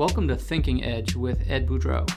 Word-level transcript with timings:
Welcome 0.00 0.28
to 0.28 0.36
Thinking 0.36 0.82
Edge 0.82 1.14
with 1.14 1.44
Ed 1.46 1.68
Boudreau. 1.68 2.10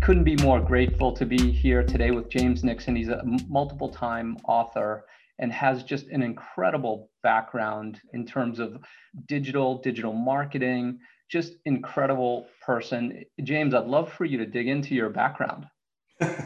Couldn't 0.00 0.22
be 0.22 0.36
more 0.36 0.60
grateful 0.60 1.10
to 1.14 1.26
be 1.26 1.50
here 1.50 1.82
today 1.82 2.12
with 2.12 2.28
James 2.28 2.62
Nixon. 2.62 2.94
He's 2.94 3.08
a 3.08 3.24
multiple 3.48 3.88
time 3.88 4.36
author 4.44 5.04
and 5.40 5.52
has 5.52 5.82
just 5.82 6.06
an 6.10 6.22
incredible 6.22 7.10
background 7.24 8.00
in 8.12 8.24
terms 8.24 8.60
of 8.60 8.78
digital, 9.26 9.78
digital 9.78 10.12
marketing, 10.12 11.00
just 11.28 11.54
incredible 11.64 12.46
person. 12.64 13.24
James, 13.42 13.74
I'd 13.74 13.88
love 13.88 14.12
for 14.12 14.26
you 14.26 14.38
to 14.38 14.46
dig 14.46 14.68
into 14.68 14.94
your 14.94 15.10
background. 15.10 15.66
well, 16.20 16.36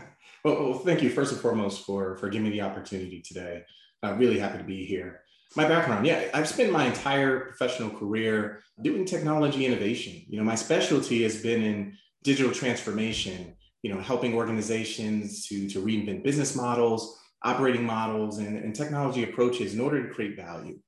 well, 0.43 0.79
thank 0.79 1.03
you 1.03 1.11
first 1.11 1.33
and 1.33 1.41
foremost 1.43 1.85
for, 1.85 2.17
for 2.17 2.31
giving 2.31 2.49
me 2.49 2.57
the 2.57 2.63
opportunity 2.63 3.21
today. 3.21 3.63
I'm 4.03 4.19
really 4.19 4.39
happy 4.39 4.57
to 4.57 4.65
be 4.65 4.87
here. 4.87 5.24
My 5.57 5.69
background, 5.69 6.05
yeah, 6.05 6.25
I've 6.35 6.49
spent 6.49 6.73
my 6.73 6.87
entire 6.87 7.41
professional 7.41 7.91
career 7.91 8.63
doing 8.83 9.05
technology 9.05 9.65
innovation. 9.65 10.23
You 10.27 10.39
know, 10.39 10.45
my 10.45 10.57
specialty 10.57 11.23
has 11.23 11.41
been 11.41 11.63
in 11.63 11.97
digital 12.25 12.51
transformation, 12.51 13.55
you 13.83 13.95
know, 13.95 14.01
helping 14.01 14.35
organizations 14.35 15.47
to, 15.47 15.69
to 15.69 15.81
reinvent 15.81 16.25
business 16.25 16.57
models, 16.57 17.17
operating 17.45 17.85
models, 17.85 18.39
and, 18.39 18.59
and 18.59 18.75
technology 18.75 19.23
approaches 19.23 19.75
in 19.75 19.81
order 19.81 20.07
to 20.07 20.13
create 20.13 20.37
value. 20.37 20.79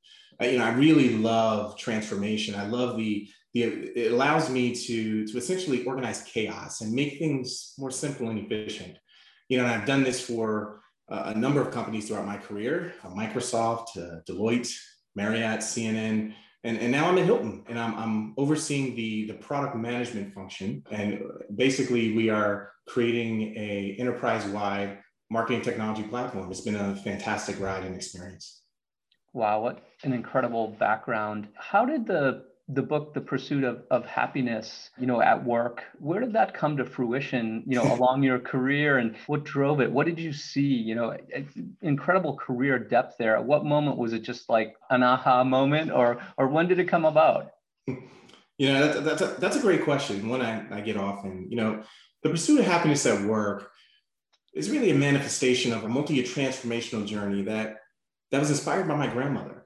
I, 0.41 0.49
you 0.49 0.59
know, 0.59 0.65
I 0.65 0.73
really 0.73 1.11
love 1.11 1.79
transformation. 1.79 2.55
I 2.57 2.67
love 2.67 2.97
the, 2.97 3.29
the 3.55 3.63
it 3.63 4.13
allows 4.13 4.51
me 4.51 4.75
to, 4.75 5.27
to 5.27 5.39
essentially 5.39 5.85
organize 5.85 6.23
chaos 6.23 6.81
and 6.81 6.93
make 6.93 7.19
things 7.19 7.75
more 7.79 7.93
simple 7.93 8.31
and 8.31 8.39
efficient. 8.39 8.99
You 9.49 9.59
know, 9.59 9.65
and 9.65 9.73
I've 9.73 9.87
done 9.87 10.03
this 10.03 10.21
for 10.21 10.81
a 11.09 11.35
number 11.35 11.61
of 11.61 11.71
companies 11.71 12.09
throughout 12.09 12.27
my 12.27 12.37
career 12.37 12.95
Microsoft, 13.05 13.97
uh, 13.97 14.21
Deloitte, 14.29 14.73
Marriott, 15.15 15.61
CNN. 15.61 16.35
And, 16.65 16.79
and 16.79 16.91
now 16.91 17.09
I'm 17.09 17.19
at 17.19 17.25
Hilton 17.25 17.65
and 17.69 17.79
I'm, 17.79 17.95
I'm 17.95 18.35
overseeing 18.37 18.97
the, 18.97 19.27
the 19.27 19.35
product 19.35 19.77
management 19.77 20.35
function. 20.35 20.83
And 20.91 21.21
basically, 21.55 22.17
we 22.17 22.29
are 22.29 22.73
creating 22.89 23.55
a 23.57 23.97
enterprise-wide 23.99 24.99
marketing 25.31 25.63
technology 25.63 26.03
platform. 26.03 26.51
It's 26.51 26.61
been 26.61 26.77
a 26.77 26.97
fantastic 26.97 27.61
ride 27.61 27.85
and 27.85 27.95
experience. 27.95 28.63
Wow, 29.33 29.61
what 29.61 29.85
an 30.03 30.13
incredible 30.13 30.69
background. 30.79 31.49
How 31.57 31.85
did 31.85 32.07
the 32.07 32.45
the 32.69 32.83
book 32.83 33.15
the 33.15 33.21
pursuit 33.21 33.63
of, 33.63 33.83
of 33.93 34.05
happiness 34.07 34.91
you 34.99 35.07
know 35.07 35.21
at 35.21 35.45
work 35.45 35.85
where 36.01 36.19
did 36.19 36.33
that 36.33 36.53
come 36.53 36.77
to 36.77 36.85
fruition 36.85 37.63
you 37.65 37.77
know 37.77 37.95
along 37.95 38.23
your 38.23 38.41
career 38.41 38.99
and 38.99 39.15
what 39.27 39.45
drove 39.45 39.81
it? 39.81 39.91
What 39.91 40.07
did 40.07 40.19
you 40.19 40.33
see 40.33 40.61
you 40.61 40.95
know 40.95 41.17
incredible 41.81 42.37
career 42.37 42.79
depth 42.79 43.17
there. 43.19 43.37
At 43.37 43.45
what 43.45 43.65
moment 43.65 43.99
was 43.99 44.13
it 44.13 44.23
just 44.23 44.49
like 44.49 44.77
an 44.91 45.03
aha 45.03 45.45
moment 45.45 45.93
or 45.93 46.21
or 46.37 46.49
when 46.49 46.67
did 46.67 46.79
it 46.79 46.89
come 46.89 47.05
about? 47.05 47.53
You 48.59 48.73
know 48.73 48.89
that, 48.89 49.05
that's, 49.05 49.21
a, 49.21 49.27
that's 49.39 49.57
a 49.57 49.61
great 49.61 49.85
question 49.85 50.31
one 50.31 50.41
I, 50.41 50.65
I 50.75 50.81
get 50.81 50.97
often. 50.97 51.49
You 51.51 51.57
know 51.59 51.83
the 52.23 52.31
pursuit 52.31 52.61
of 52.61 52.65
happiness 52.65 53.05
at 53.05 53.23
work 53.27 53.71
is 54.55 54.71
really 54.71 54.91
a 54.91 54.95
manifestation 54.95 55.75
of 55.75 55.85
a 55.85 55.89
multi-year 55.89 56.25
transformational 56.25 57.07
journey 57.07 57.43
that 57.43 57.81
that 58.31 58.41
was 58.41 58.49
inspired 58.49 58.89
by 58.89 58.97
my 58.97 59.09
grandmother 59.09 59.66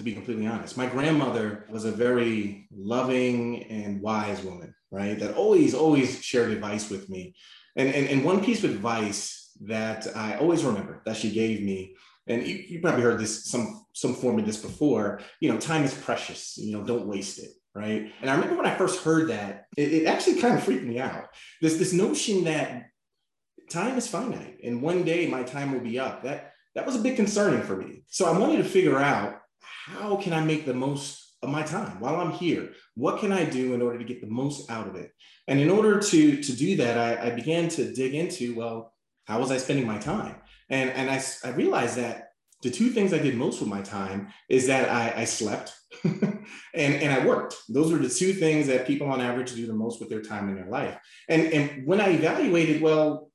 to 0.00 0.04
be 0.04 0.14
completely 0.14 0.46
honest. 0.46 0.78
My 0.78 0.86
grandmother 0.86 1.66
was 1.68 1.84
a 1.84 1.92
very 1.92 2.66
loving 2.74 3.64
and 3.64 4.00
wise 4.00 4.42
woman, 4.42 4.74
right? 4.90 5.18
That 5.18 5.34
always, 5.34 5.74
always 5.74 6.24
shared 6.24 6.50
advice 6.50 6.88
with 6.88 7.10
me. 7.10 7.34
And, 7.76 7.94
and, 7.94 8.08
and 8.08 8.24
one 8.24 8.42
piece 8.42 8.64
of 8.64 8.70
advice 8.70 9.52
that 9.66 10.06
I 10.16 10.38
always 10.38 10.64
remember 10.64 11.02
that 11.04 11.18
she 11.18 11.30
gave 11.30 11.62
me, 11.62 11.96
and 12.26 12.46
you, 12.46 12.56
you 12.56 12.80
probably 12.80 13.02
heard 13.02 13.18
this 13.18 13.44
some 13.44 13.84
some 13.92 14.14
form 14.14 14.38
of 14.38 14.46
this 14.46 14.56
before, 14.56 15.20
you 15.40 15.52
know, 15.52 15.58
time 15.58 15.84
is 15.84 15.92
precious, 15.92 16.56
you 16.56 16.72
know, 16.72 16.82
don't 16.84 17.06
waste 17.06 17.38
it 17.38 17.50
right? 17.72 18.10
And 18.20 18.28
I 18.28 18.34
remember 18.34 18.56
when 18.56 18.66
I 18.66 18.74
first 18.74 19.04
heard 19.04 19.28
that, 19.30 19.66
it, 19.76 19.92
it, 19.92 20.06
actually 20.06 20.40
kind 20.40 20.54
of 20.54 20.64
freaked 20.64 20.82
me 20.82 20.98
out. 20.98 21.26
This 21.60 21.76
this 21.76 21.92
notion 21.92 22.42
that 22.44 22.86
time 23.70 23.96
is 23.96 24.08
finite, 24.08 24.58
and 24.64 24.82
one 24.82 25.04
day 25.04 25.28
my 25.28 25.44
time 25.44 25.72
will 25.72 25.80
be 25.80 26.00
up. 26.00 26.24
That 26.24 26.52
that 26.74 26.84
was 26.84 26.96
a 26.96 27.00
bit 27.00 27.14
concerning 27.14 27.62
for 27.62 27.76
me. 27.76 28.02
So 28.08 28.26
I 28.26 28.36
wanted 28.36 28.58
to 28.58 28.64
figure 28.64 28.98
out 28.98 29.39
how 29.62 30.16
can 30.16 30.32
I 30.32 30.44
make 30.44 30.66
the 30.66 30.74
most 30.74 31.36
of 31.42 31.48
my 31.48 31.62
time 31.62 32.00
while 32.00 32.16
I'm 32.16 32.32
here? 32.32 32.72
What 32.94 33.20
can 33.20 33.32
I 33.32 33.44
do 33.44 33.74
in 33.74 33.82
order 33.82 33.98
to 33.98 34.04
get 34.04 34.20
the 34.20 34.26
most 34.26 34.70
out 34.70 34.86
of 34.86 34.96
it? 34.96 35.10
And 35.48 35.58
in 35.60 35.70
order 35.70 35.98
to, 36.00 36.42
to 36.42 36.52
do 36.52 36.76
that, 36.76 36.98
I, 36.98 37.28
I 37.28 37.30
began 37.30 37.68
to 37.70 37.92
dig 37.92 38.14
into, 38.14 38.54
well, 38.54 38.94
how 39.24 39.40
was 39.40 39.50
I 39.50 39.58
spending 39.58 39.86
my 39.86 39.98
time? 39.98 40.36
And, 40.68 40.90
and 40.90 41.10
I, 41.10 41.22
I 41.44 41.50
realized 41.50 41.96
that 41.96 42.28
the 42.62 42.70
two 42.70 42.90
things 42.90 43.12
I 43.12 43.18
did 43.18 43.36
most 43.36 43.60
with 43.60 43.68
my 43.68 43.80
time 43.80 44.28
is 44.48 44.66
that 44.66 44.90
I, 44.90 45.22
I 45.22 45.24
slept 45.24 45.74
and, 46.04 46.44
and 46.74 47.12
I 47.12 47.24
worked. 47.24 47.56
Those 47.68 47.90
were 47.90 47.98
the 47.98 48.08
two 48.08 48.34
things 48.34 48.66
that 48.66 48.86
people 48.86 49.08
on 49.08 49.20
average 49.20 49.54
do 49.54 49.66
the 49.66 49.72
most 49.72 49.98
with 49.98 50.10
their 50.10 50.22
time 50.22 50.48
in 50.48 50.56
their 50.56 50.68
life. 50.68 50.98
And, 51.28 51.52
and 51.52 51.86
when 51.86 52.00
I 52.00 52.10
evaluated, 52.10 52.82
well, 52.82 53.29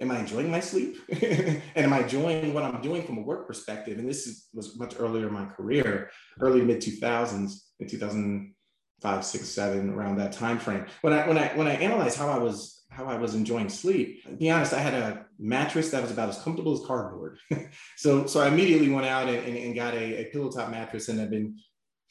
am 0.00 0.10
I 0.10 0.20
enjoying 0.20 0.50
my 0.50 0.60
sleep? 0.60 0.98
and 1.10 1.62
am 1.76 1.92
I 1.92 2.00
enjoying 2.00 2.52
what 2.54 2.64
I'm 2.64 2.80
doing 2.80 3.02
from 3.02 3.18
a 3.18 3.22
work 3.22 3.46
perspective? 3.46 3.98
And 3.98 4.08
this 4.08 4.26
is, 4.26 4.48
was 4.52 4.78
much 4.78 4.94
earlier 4.98 5.28
in 5.28 5.34
my 5.34 5.46
career, 5.46 6.10
early 6.40 6.62
mid 6.62 6.80
2000s, 6.80 7.52
in 7.80 7.88
2005, 7.88 9.24
six, 9.24 9.48
seven, 9.48 9.90
around 9.90 10.16
that 10.16 10.32
time 10.32 10.58
frame. 10.58 10.86
When 11.02 11.12
I 11.12 11.26
when 11.26 11.38
I 11.38 11.48
when 11.48 11.66
I 11.66 11.74
analyzed 11.74 12.18
how 12.18 12.28
I 12.28 12.38
was 12.38 12.84
how 12.90 13.06
I 13.06 13.16
was 13.16 13.34
enjoying 13.34 13.68
sleep, 13.68 14.24
to 14.24 14.30
be 14.32 14.50
honest, 14.50 14.72
I 14.72 14.80
had 14.80 14.94
a 14.94 15.26
mattress 15.38 15.90
that 15.90 16.02
was 16.02 16.10
about 16.10 16.28
as 16.28 16.38
comfortable 16.38 16.72
as 16.72 16.86
cardboard. 16.86 17.38
so 17.96 18.26
so 18.26 18.40
I 18.40 18.48
immediately 18.48 18.88
went 18.88 19.06
out 19.06 19.28
and, 19.28 19.38
and, 19.38 19.56
and 19.56 19.74
got 19.74 19.94
a, 19.94 20.22
a 20.22 20.24
pillow 20.30 20.50
top 20.50 20.70
mattress, 20.70 21.08
and 21.08 21.20
I've 21.20 21.30
been 21.30 21.58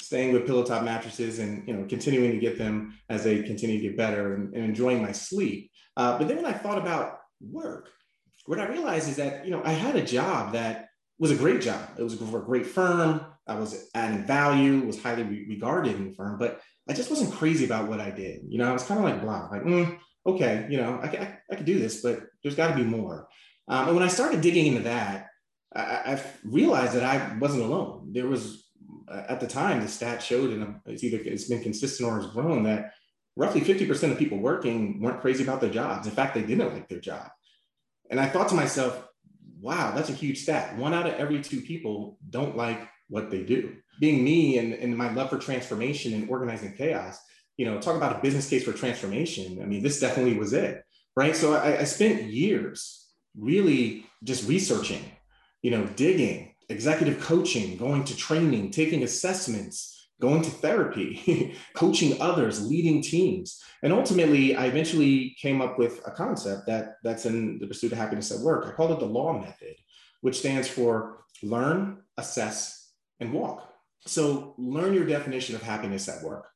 staying 0.02 0.34
with 0.34 0.46
pillow 0.46 0.64
top 0.64 0.84
mattresses 0.84 1.40
and 1.40 1.68
you 1.68 1.76
know 1.76 1.86
continuing 1.88 2.32
to 2.32 2.38
get 2.38 2.58
them 2.58 2.98
as 3.10 3.24
they 3.24 3.42
continue 3.42 3.78
to 3.78 3.88
get 3.88 3.98
better 3.98 4.36
and, 4.36 4.54
and 4.54 4.64
enjoying 4.64 5.02
my 5.02 5.12
sleep. 5.12 5.72
Uh, 5.98 6.18
but 6.18 6.28
then 6.28 6.38
when 6.38 6.46
I 6.46 6.54
thought 6.54 6.78
about 6.78 7.20
work. 7.42 7.90
What 8.46 8.60
I 8.60 8.68
realized 8.68 9.10
is 9.10 9.16
that, 9.16 9.46
you 9.46 9.52
know, 9.52 9.62
I 9.64 9.72
had 9.72 9.96
a 9.96 10.06
job 10.06 10.54
that 10.54 10.90
was 11.18 11.32
a 11.32 11.36
great 11.36 11.62
job. 11.62 11.82
It 11.98 12.04
was 12.04 12.16
for 12.16 12.42
a 12.42 12.46
great 12.46 12.66
firm. 12.66 13.26
I 13.48 13.56
was 13.56 13.90
adding 13.96 14.26
value, 14.26 14.86
was 14.86 15.02
highly 15.02 15.24
regarded 15.24 15.96
in 15.96 16.10
the 16.10 16.16
firm, 16.16 16.38
but 16.38 16.62
I 16.90 16.94
just 16.94 17.10
wasn't 17.10 17.34
crazy 17.34 17.66
about 17.66 17.88
what 17.88 18.02
I 18.02 18.12
did. 18.12 18.42
You 18.48 18.58
know, 18.58 18.70
I 18.70 18.74
was 18.74 18.84
kind 18.84 19.00
of 19.00 19.06
like 19.06 19.22
blah, 19.22 19.48
like, 19.52 19.64
mm, 19.64 19.98
okay, 20.26 20.68
you 20.70 20.78
know, 20.78 21.00
I, 21.02 21.08
I, 21.08 21.40
I 21.52 21.56
could 21.56 21.66
do 21.66 21.80
this, 21.80 22.02
but 22.02 22.22
there's 22.42 22.56
got 22.56 22.70
to 22.70 22.76
be 22.76 22.84
more. 22.84 23.28
Um, 23.68 23.88
and 23.88 23.96
when 23.96 24.06
I 24.06 24.10
started 24.10 24.42
digging 24.42 24.68
into 24.68 24.84
that, 24.84 25.28
I, 25.76 25.82
I, 25.82 26.24
realized 26.44 26.94
that 26.94 27.04
I 27.04 27.38
wasn't 27.38 27.64
alone. 27.64 28.12
There 28.14 28.28
was, 28.28 28.70
uh, 29.08 29.24
at 29.28 29.40
the 29.40 29.48
time, 29.48 29.82
the 29.82 29.88
stat 29.88 30.22
showed, 30.22 30.52
and 30.52 30.80
it's 30.86 31.04
either 31.04 31.18
it's 31.24 31.50
been 31.50 31.62
consistent 31.62 32.10
or 32.10 32.18
it's 32.20 32.28
grown 32.28 32.64
that 32.64 32.94
roughly 33.36 33.62
50% 33.62 34.12
of 34.12 34.18
people 34.18 34.38
working 34.38 35.02
weren't 35.02 35.22
crazy 35.22 35.44
about 35.44 35.62
their 35.62 35.70
jobs. 35.70 36.08
In 36.08 36.14
fact, 36.14 36.34
they 36.34 36.44
didn't 36.44 36.74
like 36.74 36.88
their 36.88 37.00
job. 37.00 37.30
And 38.10 38.20
I 38.20 38.28
thought 38.28 38.50
to 38.50 38.56
myself, 38.56 39.08
wow, 39.60 39.94
that's 39.96 40.10
a 40.10 40.14
huge 40.14 40.44
stat. 40.44 40.78
One 40.78 40.94
out 40.94 41.08
of 41.08 41.16
every 41.16 41.42
two 41.42 41.62
people 41.62 42.18
don't 42.30 42.56
like 42.56 42.88
what 43.10 43.32
they 43.32 43.44
do. 43.44 43.76
Being 44.00 44.24
me 44.24 44.58
and, 44.58 44.74
and 44.74 44.98
my 44.98 45.12
love 45.14 45.30
for 45.30 45.38
transformation 45.38 46.14
and 46.14 46.30
organizing 46.30 46.74
chaos, 46.74 47.20
you 47.58 47.66
know, 47.66 47.80
talk 47.80 47.96
about 47.96 48.18
a 48.18 48.22
business 48.22 48.50
case 48.50 48.64
for 48.64 48.74
transformation. 48.74 49.60
I 49.62 49.66
mean, 49.66 49.82
this 49.82 50.00
definitely 50.00 50.38
was 50.38 50.54
it, 50.54 50.84
right? 51.16 51.36
So 51.36 51.54
I, 51.54 51.80
I 51.80 51.84
spent 51.84 52.24
years 52.24 53.08
really 53.38 54.06
just 54.24 54.48
researching, 54.48 55.04
you 55.62 55.72
know, 55.72 55.86
digging, 55.96 56.54
executive 56.70 57.22
coaching, 57.22 57.78
going 57.78 58.04
to 58.06 58.16
training, 58.16 58.72
taking 58.72 59.04
assessments, 59.04 59.95
going 60.22 60.42
to 60.42 60.50
therapy, 60.50 61.56
coaching 61.76 62.20
others, 62.22 62.68
leading 62.68 63.02
teams. 63.02 63.62
And 63.84 63.92
ultimately, 63.92 64.56
I 64.56 64.66
eventually 64.66 65.36
came 65.42 65.62
up 65.62 65.78
with 65.78 66.02
a 66.06 66.12
concept 66.12 66.68
that, 66.68 66.96
that's 67.04 67.26
in 67.26 67.60
the 67.60 67.68
pursuit 67.68 67.92
of 67.92 67.98
happiness 67.98 68.32
at 68.32 68.40
work. 68.40 68.66
I 68.66 68.72
call 68.72 68.92
it 68.94 69.00
the 69.00 69.06
LAW 69.06 69.40
method, 69.40 69.76
which 70.22 70.40
stands 70.40 70.68
for 70.68 71.26
learn, 71.44 72.02
assess, 72.18 72.92
and 73.20 73.34
walk. 73.34 73.72
So 74.08 74.56
learn 74.58 74.94
your 74.94 75.06
definition 75.06 75.56
of 75.56 75.64
happiness 75.64 76.08
at 76.08 76.24
work, 76.24 76.48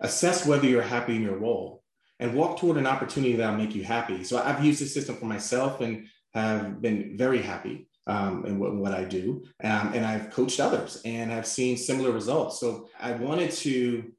assess 0.00 0.46
whether 0.46 0.66
you're 0.66 0.82
happy 0.82 1.16
in 1.16 1.22
your 1.22 1.38
role, 1.38 1.82
and 2.20 2.34
walk 2.34 2.58
toward 2.58 2.76
an 2.76 2.86
opportunity 2.86 3.34
that'll 3.36 3.56
make 3.56 3.74
you 3.74 3.84
happy. 3.84 4.24
So 4.24 4.38
I've 4.38 4.64
used 4.64 4.80
this 4.80 4.94
system 4.94 5.16
for 5.16 5.26
myself 5.26 5.80
and 5.80 6.06
have 6.32 6.80
been 6.80 7.16
very 7.16 7.42
happy 7.42 7.88
um, 8.06 8.44
in, 8.46 8.58
what, 8.58 8.74
what, 8.74 8.92
I 8.92 9.04
do. 9.04 9.44
Um, 9.62 9.92
and 9.94 10.04
I've 10.04 10.30
coached 10.30 10.60
others 10.60 11.00
and 11.04 11.32
I've 11.32 11.46
seen 11.46 11.76
similar 11.76 12.10
results. 12.10 12.60
So 12.60 12.88
I 13.00 13.12
wanted 13.12 13.50
to, 13.52 14.12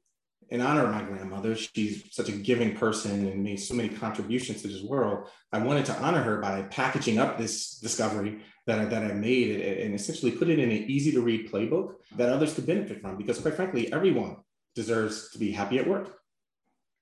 in 0.48 0.60
honor 0.60 0.84
of 0.84 0.90
my 0.90 1.02
grandmother, 1.02 1.54
she's 1.54 2.04
such 2.10 2.28
a 2.28 2.32
giving 2.32 2.76
person 2.76 3.26
and 3.26 3.42
made 3.42 3.56
so 3.56 3.74
many 3.74 3.88
contributions 3.88 4.62
to 4.62 4.68
this 4.68 4.82
world. 4.82 5.28
I 5.52 5.58
wanted 5.58 5.86
to 5.86 5.94
honor 5.98 6.22
her 6.22 6.38
by 6.38 6.62
packaging 6.62 7.18
up 7.18 7.38
this 7.38 7.78
discovery 7.78 8.40
that 8.66 8.80
I, 8.80 8.84
that 8.86 9.04
I 9.04 9.14
made 9.14 9.60
and 9.60 9.94
essentially 9.94 10.32
put 10.32 10.48
it 10.48 10.58
in 10.58 10.70
an 10.70 10.90
easy 10.90 11.12
to 11.12 11.20
read 11.20 11.50
playbook 11.50 11.94
that 12.16 12.28
others 12.28 12.54
could 12.54 12.66
benefit 12.66 13.00
from. 13.00 13.16
Because 13.16 13.38
quite 13.38 13.54
frankly, 13.54 13.92
everyone 13.92 14.36
deserves 14.74 15.30
to 15.30 15.38
be 15.38 15.52
happy 15.52 15.78
at 15.78 15.86
work. 15.86 16.18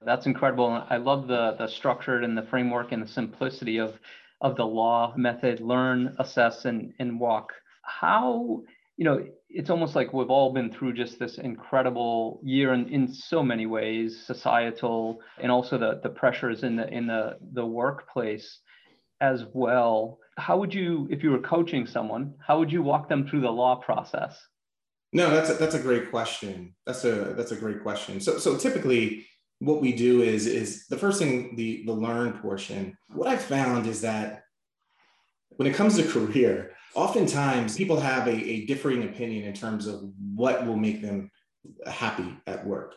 That's 0.03 0.27
incredible. 0.27 0.85
I 0.91 0.99
love 0.99 1.29
the 1.29 1.57
the 1.59 1.67
structured 1.67 2.25
and 2.25 2.37
the 2.37 2.43
framework 2.43 2.93
and 2.93 3.03
the 3.03 3.09
simplicity 3.09 3.79
of 3.79 3.99
of 4.41 4.57
the 4.57 4.65
law 4.65 5.15
method 5.17 5.61
learn, 5.61 6.15
assess, 6.19 6.65
and, 6.65 6.93
and 6.99 7.19
walk. 7.19 7.53
How 7.83 8.63
you 8.97 9.05
know, 9.05 9.27
it's 9.51 9.71
almost 9.71 9.97
like 9.97 10.13
we've 10.13 10.31
all 10.31 10.53
been 10.53 10.73
through 10.73 10.93
just 10.93 11.19
this 11.19 11.39
incredible 11.39 12.41
year 12.45 12.73
in, 12.73 12.89
in 12.89 13.13
so 13.13 13.43
many 13.43 13.67
ways, 13.67 14.25
societal 14.25 15.21
and 15.41 15.51
also 15.51 15.79
the, 15.79 16.01
the 16.03 16.09
pressures 16.09 16.63
in 16.63 16.77
the 16.77 16.89
in 16.89 17.07
the, 17.07 17.37
the 17.53 17.67
workplace 17.67 18.61
as 19.21 19.45
well. 19.53 20.19
How 20.37 20.59
would 20.59 20.75
you, 20.75 21.09
if 21.11 21.23
you 21.23 21.31
were 21.31 21.41
coaching 21.41 21.87
someone, 21.87 22.35
how 22.45 22.59
would 22.59 22.71
you 22.71 22.83
walk 22.83 23.09
them 23.09 23.27
through 23.27 23.43
the 23.43 23.51
law 23.51 23.77
process? 23.77 24.41
No, 25.13 25.31
that's 25.31 25.51
a, 25.51 25.55
that's 25.55 25.77
a 25.77 25.81
great 25.81 26.11
question. 26.11 26.75
That's 26.87 27.05
a 27.05 27.35
that's 27.37 27.53
a 27.53 27.57
great 27.57 27.83
question. 27.83 28.21
So 28.21 28.39
so 28.39 28.57
typically 28.57 29.27
what 29.64 29.81
we 29.81 29.93
do 29.93 30.22
is 30.22 30.46
is 30.46 30.87
the 30.88 30.99
first 30.99 31.19
thing 31.19 31.56
the 31.56 31.84
the 31.87 31.93
learn 31.93 32.32
portion. 32.34 32.96
What 33.08 33.28
I've 33.28 33.43
found 33.43 33.87
is 33.87 34.00
that 34.02 34.44
when 35.56 35.69
it 35.69 35.75
comes 35.75 35.96
to 35.96 36.05
career, 36.05 36.72
oftentimes 36.94 37.76
people 37.76 38.00
have 38.00 38.26
a, 38.26 38.34
a 38.34 38.66
differing 38.66 39.05
opinion 39.05 39.44
in 39.44 39.55
terms 39.55 39.87
of 39.87 40.02
what 40.34 40.66
will 40.66 40.76
make 40.76 41.00
them 41.00 41.31
happy 41.87 42.37
at 42.46 42.66
work. 42.66 42.94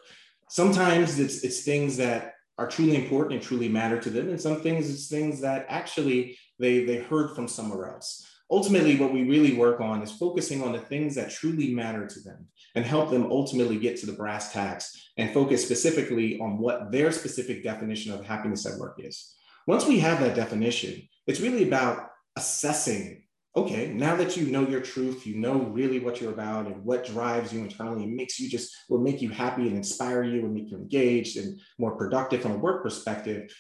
Sometimes 0.50 1.20
it's 1.20 1.44
it's 1.44 1.64
things 1.64 1.98
that 1.98 2.34
are 2.58 2.68
truly 2.68 2.96
important 2.96 3.34
and 3.36 3.44
truly 3.44 3.70
matter 3.70 4.00
to 4.00 4.10
them, 4.10 4.30
and 4.30 4.42
some 4.42 4.62
things 4.62 4.90
it's 4.90 5.08
things 5.08 5.42
that 5.42 5.66
actually 5.70 6.38
they 6.60 6.84
they 6.86 6.98
heard 6.98 7.36
from 7.36 7.48
somewhere 7.48 7.92
else 7.94 8.26
ultimately 8.50 8.98
what 8.98 9.14
we 9.14 9.24
really 9.24 9.54
work 9.54 9.82
on 9.82 10.02
is 10.02 10.12
focusing 10.12 10.64
on 10.64 10.72
the 10.72 10.80
things 10.80 11.16
that 11.16 11.32
truly 11.32 11.74
matter 11.74 12.08
to 12.08 12.20
them 12.22 12.48
and 12.76 12.86
help 12.86 13.10
them 13.10 13.32
ultimately 13.32 13.78
get 13.78 13.98
to 13.98 14.06
the 14.06 14.14
brass 14.14 14.54
tacks 14.54 15.12
and 15.18 15.34
focus 15.34 15.64
specifically 15.64 16.40
on 16.40 16.58
what 16.58 16.92
their 16.92 17.12
specific 17.12 17.64
definition 17.64 18.14
of 18.14 18.26
happiness 18.26 18.66
at 18.66 18.80
work 18.80 19.00
is. 19.00 19.36
Once 19.68 19.86
we 19.86 20.00
have 20.00 20.20
that 20.20 20.36
definition 20.36 21.08
it's 21.28 21.42
really 21.42 21.68
about 21.68 22.10
assessing 22.38 23.24
okay 23.56 23.88
now 23.88 24.16
that 24.16 24.38
you 24.38 24.46
know 24.48 24.66
your 24.68 24.80
truth 24.80 25.26
you 25.28 25.36
know 25.36 25.60
really 25.60 26.00
what 26.00 26.22
you're 26.22 26.32
about 26.32 26.68
and 26.68 26.84
what 26.86 27.06
drives 27.06 27.52
you 27.52 27.60
internally 27.60 28.04
and 28.04 28.16
makes 28.16 28.40
you 28.40 28.48
just 28.50 28.74
will 28.90 29.02
make 29.02 29.22
you 29.22 29.30
happy 29.30 29.68
and 29.68 29.76
inspire 29.76 30.24
you 30.24 30.42
and 30.42 30.54
make 30.54 30.70
you 30.70 30.78
engaged 30.78 31.38
and 31.38 31.60
more 31.80 31.98
productive 31.98 32.42
from 32.42 32.54
a 32.54 32.58
work 32.58 32.84
perspective 32.84 33.52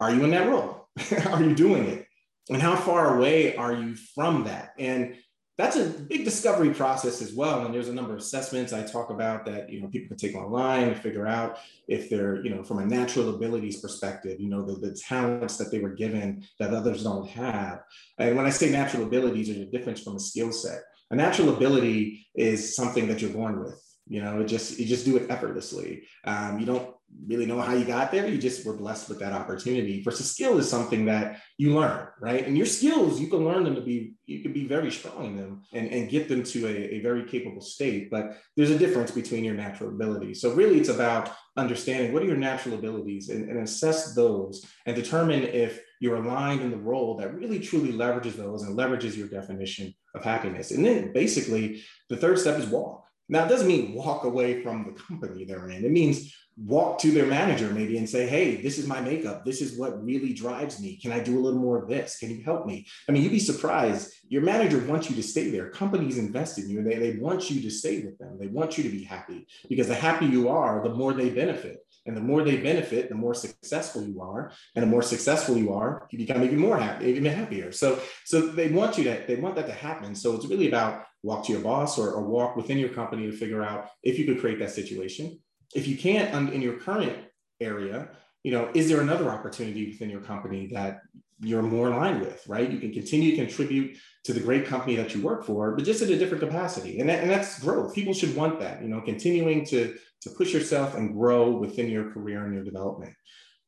are 0.00 0.12
you 0.12 0.24
in 0.24 0.30
that 0.32 0.48
role? 0.48 0.88
Are 1.30 1.42
you 1.42 1.54
doing 1.54 1.86
it 1.86 2.03
and 2.50 2.60
how 2.60 2.76
far 2.76 3.16
away 3.16 3.56
are 3.56 3.72
you 3.72 3.94
from 3.94 4.44
that? 4.44 4.74
And 4.78 5.16
that's 5.56 5.76
a 5.76 5.86
big 5.86 6.24
discovery 6.24 6.74
process 6.74 7.22
as 7.22 7.32
well. 7.32 7.64
And 7.64 7.72
there's 7.72 7.88
a 7.88 7.94
number 7.94 8.12
of 8.12 8.18
assessments 8.18 8.72
i 8.72 8.82
talk 8.82 9.10
about 9.10 9.46
that 9.46 9.70
you 9.70 9.80
know 9.80 9.88
people 9.88 10.08
can 10.08 10.16
take 10.16 10.34
online 10.34 10.88
and 10.88 10.96
figure 11.00 11.26
out 11.26 11.58
if 11.86 12.10
they're 12.10 12.44
you 12.44 12.50
know 12.54 12.62
from 12.62 12.78
a 12.78 12.86
natural 12.86 13.34
abilities 13.34 13.80
perspective 13.80 14.40
you 14.40 14.48
know 14.48 14.64
the, 14.64 14.74
the 14.74 14.94
talents 14.94 15.56
that 15.58 15.70
they 15.70 15.78
were 15.78 15.90
given 15.90 16.44
that 16.58 16.74
others 16.74 17.04
don't 17.04 17.28
have. 17.28 17.82
And 18.18 18.36
when 18.36 18.46
i 18.46 18.50
say 18.50 18.70
natural 18.70 19.04
abilities 19.04 19.46
there's 19.48 19.60
a 19.60 19.66
difference 19.66 20.02
from 20.02 20.16
a 20.16 20.20
skill 20.20 20.52
set. 20.52 20.82
A 21.10 21.16
natural 21.16 21.54
ability 21.54 22.26
is 22.34 22.74
something 22.74 23.06
that 23.08 23.20
you're 23.20 23.30
born 23.30 23.62
with 23.62 23.80
you 24.08 24.20
know 24.22 24.40
it 24.40 24.46
just 24.46 24.78
you 24.78 24.86
just 24.86 25.04
do 25.04 25.16
it 25.16 25.30
effortlessly. 25.30 26.02
Um, 26.24 26.58
you 26.58 26.66
don't 26.66 26.93
really 27.26 27.46
know 27.46 27.60
how 27.60 27.74
you 27.74 27.84
got 27.84 28.10
there. 28.10 28.26
You 28.26 28.38
just 28.38 28.66
were 28.66 28.76
blessed 28.76 29.08
with 29.08 29.18
that 29.20 29.32
opportunity. 29.32 30.02
Versus 30.02 30.30
skill 30.30 30.58
is 30.58 30.68
something 30.68 31.06
that 31.06 31.40
you 31.58 31.74
learn, 31.74 32.08
right? 32.20 32.46
And 32.46 32.56
your 32.56 32.66
skills, 32.66 33.20
you 33.20 33.28
can 33.28 33.44
learn 33.44 33.64
them 33.64 33.74
to 33.74 33.80
be, 33.80 34.14
you 34.26 34.40
can 34.40 34.52
be 34.52 34.66
very 34.66 34.90
strong 34.90 35.26
in 35.26 35.36
them 35.36 35.62
and, 35.72 35.88
and 35.88 36.10
get 36.10 36.28
them 36.28 36.42
to 36.42 36.66
a, 36.66 36.96
a 36.96 37.00
very 37.00 37.24
capable 37.24 37.60
state. 37.60 38.10
But 38.10 38.36
there's 38.56 38.70
a 38.70 38.78
difference 38.78 39.10
between 39.10 39.44
your 39.44 39.54
natural 39.54 39.90
abilities. 39.90 40.40
So 40.40 40.52
really 40.52 40.78
it's 40.78 40.88
about 40.88 41.30
understanding 41.56 42.12
what 42.12 42.22
are 42.22 42.26
your 42.26 42.36
natural 42.36 42.74
abilities 42.74 43.28
and, 43.28 43.48
and 43.48 43.60
assess 43.60 44.14
those 44.14 44.64
and 44.86 44.96
determine 44.96 45.44
if 45.44 45.80
you're 46.00 46.16
aligned 46.16 46.60
in 46.60 46.70
the 46.70 46.76
role 46.76 47.16
that 47.16 47.34
really 47.34 47.60
truly 47.60 47.92
leverages 47.92 48.34
those 48.34 48.62
and 48.62 48.76
leverages 48.76 49.16
your 49.16 49.28
definition 49.28 49.94
of 50.14 50.24
happiness. 50.24 50.70
And 50.70 50.84
then 50.84 51.12
basically 51.12 51.82
the 52.10 52.16
third 52.16 52.38
step 52.38 52.58
is 52.58 52.66
walk. 52.66 53.06
Now, 53.28 53.44
it 53.44 53.48
doesn't 53.48 53.68
mean 53.68 53.94
walk 53.94 54.24
away 54.24 54.62
from 54.62 54.84
the 54.84 55.00
company 55.00 55.44
they're 55.44 55.68
in. 55.68 55.84
It 55.84 55.90
means 55.90 56.34
walk 56.56 56.98
to 57.00 57.10
their 57.10 57.26
manager 57.26 57.70
maybe 57.70 57.98
and 57.98 58.08
say, 58.08 58.26
hey, 58.26 58.56
this 58.56 58.78
is 58.78 58.86
my 58.86 59.00
makeup. 59.00 59.44
This 59.44 59.60
is 59.60 59.78
what 59.78 60.04
really 60.04 60.32
drives 60.32 60.80
me. 60.80 60.96
Can 60.96 61.10
I 61.10 61.20
do 61.20 61.38
a 61.38 61.40
little 61.40 61.58
more 61.58 61.82
of 61.82 61.88
this? 61.88 62.18
Can 62.18 62.30
you 62.30 62.44
help 62.44 62.66
me? 62.66 62.86
I 63.08 63.12
mean, 63.12 63.22
you'd 63.22 63.32
be 63.32 63.38
surprised. 63.38 64.12
Your 64.28 64.42
manager 64.42 64.78
wants 64.86 65.10
you 65.10 65.16
to 65.16 65.22
stay 65.22 65.50
there. 65.50 65.70
Companies 65.70 66.18
invest 66.18 66.58
in 66.58 66.68
you 66.68 66.78
and 66.78 66.86
they, 66.86 66.96
they 66.96 67.18
want 67.18 67.50
you 67.50 67.60
to 67.62 67.70
stay 67.70 68.02
with 68.02 68.18
them. 68.18 68.38
They 68.38 68.46
want 68.46 68.78
you 68.78 68.84
to 68.84 68.90
be 68.90 69.02
happy 69.02 69.46
because 69.68 69.88
the 69.88 69.94
happier 69.94 70.28
you 70.28 70.48
are, 70.48 70.82
the 70.82 70.94
more 70.94 71.12
they 71.12 71.30
benefit. 71.30 71.78
And 72.06 72.16
the 72.16 72.20
more 72.20 72.42
they 72.42 72.58
benefit, 72.58 73.08
the 73.08 73.14
more 73.14 73.34
successful 73.34 74.02
you 74.04 74.20
are. 74.20 74.52
And 74.74 74.82
the 74.82 74.86
more 74.86 75.02
successful 75.02 75.56
you 75.56 75.72
are, 75.72 76.06
you 76.10 76.18
become 76.18 76.42
even 76.42 76.58
more 76.58 76.78
happy, 76.78 77.06
even 77.06 77.24
happier. 77.24 77.72
So, 77.72 77.98
so 78.24 78.42
they 78.42 78.68
want 78.68 78.98
you 78.98 79.04
to, 79.04 79.24
they 79.26 79.36
want 79.36 79.54
that 79.56 79.66
to 79.68 79.72
happen. 79.72 80.14
So 80.14 80.34
it's 80.34 80.46
really 80.46 80.68
about 80.68 81.04
walk 81.22 81.46
to 81.46 81.52
your 81.52 81.62
boss 81.62 81.98
or, 81.98 82.10
or 82.10 82.22
walk 82.22 82.56
within 82.56 82.78
your 82.78 82.90
company 82.90 83.30
to 83.30 83.36
figure 83.36 83.62
out 83.62 83.88
if 84.02 84.18
you 84.18 84.26
could 84.26 84.40
create 84.40 84.58
that 84.58 84.70
situation 84.70 85.38
if 85.74 85.88
you 85.88 85.96
can't 85.96 86.52
in 86.52 86.62
your 86.62 86.78
current 86.78 87.16
area, 87.60 88.08
you 88.42 88.52
know, 88.52 88.70
is 88.74 88.88
there 88.88 89.00
another 89.00 89.28
opportunity 89.30 89.88
within 89.88 90.08
your 90.08 90.20
company 90.20 90.68
that 90.72 91.00
you're 91.44 91.62
more 91.62 91.88
aligned 91.88 92.20
with, 92.20 92.42
right? 92.48 92.70
You 92.70 92.78
can 92.78 92.92
continue 92.92 93.30
to 93.32 93.36
contribute 93.36 93.96
to 94.24 94.32
the 94.32 94.40
great 94.40 94.66
company 94.66 94.96
that 94.96 95.14
you 95.14 95.22
work 95.22 95.44
for, 95.44 95.74
but 95.76 95.84
just 95.84 96.02
at 96.02 96.08
a 96.08 96.18
different 96.18 96.42
capacity. 96.42 97.00
And, 97.00 97.08
that, 97.08 97.20
and 97.20 97.30
that's 97.30 97.58
growth. 97.58 97.94
People 97.94 98.14
should 98.14 98.34
want 98.34 98.60
that, 98.60 98.82
you 98.82 98.88
know, 98.88 99.00
continuing 99.00 99.64
to, 99.66 99.94
to 100.22 100.30
push 100.30 100.52
yourself 100.52 100.94
and 100.94 101.14
grow 101.14 101.50
within 101.50 101.90
your 101.90 102.10
career 102.10 102.44
and 102.44 102.54
your 102.54 102.64
development. 102.64 103.14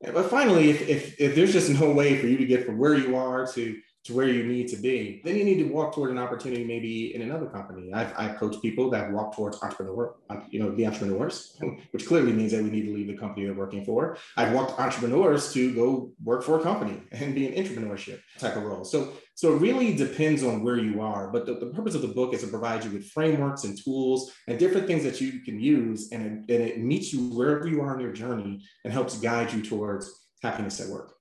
But 0.01 0.31
finally, 0.31 0.71
if, 0.71 0.89
if, 0.89 1.21
if 1.21 1.35
there's 1.35 1.53
just 1.53 1.71
no 1.71 1.91
way 1.91 2.19
for 2.19 2.27
you 2.27 2.37
to 2.39 2.47
get 2.47 2.67
from 2.67 2.79
where 2.79 2.95
you 2.95 3.17
are 3.17 3.47
to 3.55 3.77
to 4.07 4.15
where 4.15 4.29
you 4.29 4.45
need 4.45 4.69
to 4.69 4.77
be, 4.77 5.21
then 5.25 5.37
you 5.37 5.45
need 5.45 5.59
to 5.59 5.65
walk 5.65 5.95
toward 5.95 6.11
an 6.11 6.19
opportunity 6.19 6.65
maybe 6.65 7.15
in 7.15 7.23
another 7.23 7.47
company. 7.47 7.93
I've, 7.93 8.13
I've 8.17 8.37
coached 8.37 8.63
people 8.63 8.89
that 8.91 9.11
walk 9.13 9.35
towards 9.35 9.63
entrepreneur, 9.63 10.15
uh, 10.31 10.41
you 10.49 10.61
know, 10.61 10.71
the 10.71 10.87
entrepreneurs, 10.87 11.57
which 11.91 12.07
clearly 12.07 12.33
means 12.33 12.53
that 12.53 12.63
we 12.63 12.71
need 12.71 12.87
to 12.87 12.95
leave 12.95 13.09
the 13.09 13.17
company 13.17 13.47
they're 13.47 13.55
working 13.55 13.85
for. 13.85 14.17
I've 14.37 14.53
walked 14.53 14.79
entrepreneurs 14.79 15.53
to 15.55 15.75
go 15.75 16.13
work 16.23 16.45
for 16.45 16.59
a 16.59 16.63
company 16.63 17.03
and 17.13 17.35
be 17.35 17.47
an 17.47 17.63
entrepreneurship 17.63 18.21
type 18.39 18.57
of 18.57 18.63
role. 18.63 18.85
So, 18.85 19.13
so 19.35 19.55
it 19.55 19.59
really 19.59 19.95
depends 19.95 20.43
on 20.43 20.63
where 20.63 20.79
you 20.79 21.01
are. 21.01 21.29
But 21.29 21.45
the, 21.47 21.55
the 21.55 21.67
purpose 21.67 21.95
of 21.95 22.03
the 22.03 22.09
book 22.09 22.33
is 22.33 22.43
to 22.43 22.47
provide 22.47 22.85
you 22.85 22.91
with 22.91 23.11
frameworks 23.11 23.65
and 23.65 23.77
tools 23.83 24.33
and 24.47 24.59
different 24.59 24.87
things 24.87 25.03
that 25.05 25.21
you 25.21 25.41
can 25.41 25.61
use, 25.61 26.11
and 26.13 26.23
it, 26.49 26.55
and 26.55 26.69
it 26.69 26.79
meets 26.79 27.13
you 27.13 27.29
wherever 27.31 27.67
you 27.67 27.81
are 27.83 27.95
in 27.95 28.01
your 28.01 28.13
journey 28.13 28.63
and 28.85 28.93
helps 28.93 29.19
guide 29.19 29.53
you 29.53 29.63
towards 29.63 30.27
happiness 30.43 30.81
at 30.81 30.89
work. 30.89 31.16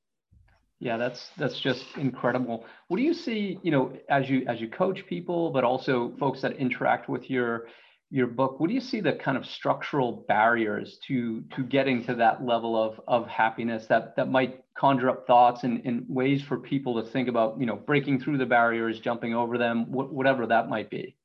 Yeah, 0.80 0.98
that's 0.98 1.30
that's 1.38 1.60
just 1.60 1.86
incredible. 1.98 2.66
What 2.90 2.98
do 2.98 3.04
you 3.04 3.14
see, 3.14 3.60
you 3.64 3.72
know, 3.72 3.94
as 4.10 4.30
you 4.30 4.46
as 4.48 4.60
you 4.60 4.68
coach 4.70 5.06
people, 5.08 5.52
but 5.52 5.64
also 5.64 6.14
folks 6.20 6.42
that 6.42 6.54
interact 6.58 7.08
with 7.10 7.30
your 7.30 7.68
your 8.12 8.28
book, 8.28 8.60
what 8.60 8.68
do 8.68 8.74
you 8.74 8.82
see 8.82 9.00
the 9.02 9.14
kind 9.14 9.38
of 9.38 9.46
structural 9.46 10.26
barriers 10.28 11.00
to 11.08 11.42
to 11.56 11.64
getting 11.64 12.04
to 12.06 12.16
that 12.16 12.44
level 12.46 12.76
of 12.82 13.00
of 13.08 13.28
happiness 13.28 13.88
that 13.88 14.16
that 14.18 14.30
might 14.30 14.64
conjure 14.78 15.10
up 15.10 15.26
thoughts 15.26 15.64
and, 15.64 15.82
and 15.86 16.06
ways 16.10 16.42
for 16.44 16.60
people 16.60 17.02
to 17.02 17.10
think 17.10 17.30
about, 17.30 17.58
you 17.60 17.66
know, 17.66 17.78
breaking 17.78 18.20
through 18.20 18.38
the 18.38 18.46
barriers, 18.46 19.00
jumping 19.00 19.34
over 19.34 19.58
them, 19.58 19.86
wh- 19.86 20.12
whatever 20.14 20.46
that 20.46 20.68
might 20.70 20.90
be? 20.90 21.16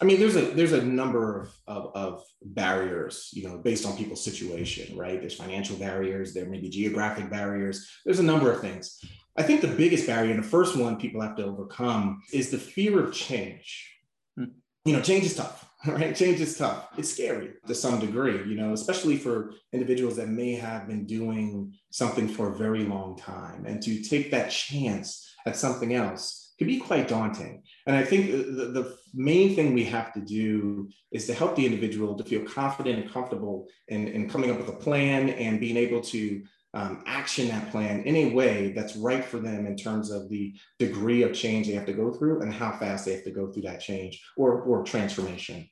I 0.00 0.04
mean, 0.04 0.18
there's 0.18 0.36
a 0.36 0.42
there's 0.42 0.72
a 0.72 0.84
number 0.84 1.40
of, 1.40 1.56
of, 1.66 1.92
of, 1.94 2.24
barriers, 2.42 3.30
you 3.32 3.48
know, 3.48 3.58
based 3.58 3.86
on 3.86 3.96
people's 3.96 4.24
situation, 4.24 4.96
right? 4.96 5.20
There's 5.20 5.36
financial 5.36 5.76
barriers, 5.76 6.34
there 6.34 6.46
may 6.46 6.58
be 6.58 6.68
geographic 6.68 7.30
barriers. 7.30 7.88
There's 8.04 8.18
a 8.18 8.24
number 8.24 8.52
of 8.52 8.60
things. 8.60 9.00
I 9.36 9.42
think 9.42 9.60
the 9.60 9.68
biggest 9.68 10.06
barrier, 10.06 10.32
and 10.32 10.42
the 10.42 10.48
first 10.48 10.76
one 10.76 10.96
people 10.96 11.20
have 11.20 11.36
to 11.36 11.44
overcome, 11.44 12.22
is 12.32 12.50
the 12.50 12.58
fear 12.58 13.04
of 13.04 13.14
change. 13.14 13.96
Hmm. 14.36 14.44
You 14.84 14.94
know, 14.94 15.00
change 15.00 15.24
is 15.24 15.36
tough, 15.36 15.68
right? 15.86 16.14
Change 16.14 16.40
is 16.40 16.58
tough. 16.58 16.88
It's 16.98 17.12
scary 17.12 17.54
to 17.66 17.74
some 17.74 17.98
degree, 17.98 18.46
you 18.48 18.56
know, 18.56 18.72
especially 18.72 19.16
for 19.16 19.54
individuals 19.72 20.16
that 20.16 20.28
may 20.28 20.52
have 20.52 20.86
been 20.86 21.06
doing 21.06 21.72
something 21.90 22.28
for 22.28 22.48
a 22.50 22.56
very 22.56 22.84
long 22.84 23.16
time, 23.16 23.64
and 23.64 23.82
to 23.82 24.02
take 24.02 24.30
that 24.32 24.50
chance 24.50 25.34
at 25.46 25.56
something 25.56 25.94
else 25.94 26.43
can 26.58 26.66
be 26.66 26.78
quite 26.78 27.08
daunting. 27.08 27.62
And 27.86 27.96
I 27.96 28.04
think 28.04 28.30
the, 28.30 28.66
the, 28.66 28.96
main 29.16 29.54
thing 29.54 29.74
we 29.74 29.84
have 29.84 30.12
to 30.12 30.20
do 30.20 30.88
is 31.12 31.24
to 31.28 31.34
help 31.34 31.54
the 31.54 31.64
individual 31.64 32.16
to 32.16 32.24
feel 32.24 32.44
confident 32.44 32.98
and 32.98 33.12
comfortable 33.12 33.68
in, 33.86 34.08
in 34.08 34.28
coming 34.28 34.50
up 34.50 34.58
with 34.58 34.68
a 34.68 34.72
plan 34.72 35.30
and 35.30 35.60
being 35.60 35.76
able 35.76 36.00
to 36.00 36.42
um, 36.74 37.04
action 37.06 37.46
that 37.46 37.70
plan 37.70 38.02
in 38.02 38.16
a 38.16 38.34
way 38.34 38.72
that's 38.72 38.96
right 38.96 39.24
for 39.24 39.38
them 39.38 39.66
in 39.66 39.76
terms 39.76 40.10
of 40.10 40.28
the 40.28 40.52
degree 40.80 41.22
of 41.22 41.32
change 41.32 41.68
they 41.68 41.74
have 41.74 41.86
to 41.86 41.92
go 41.92 42.12
through 42.12 42.42
and 42.42 42.52
how 42.52 42.72
fast 42.72 43.04
they 43.04 43.12
have 43.12 43.22
to 43.22 43.30
go 43.30 43.52
through 43.52 43.62
that 43.62 43.80
change 43.80 44.20
or, 44.36 44.62
or 44.62 44.82
transformation. 44.82 45.68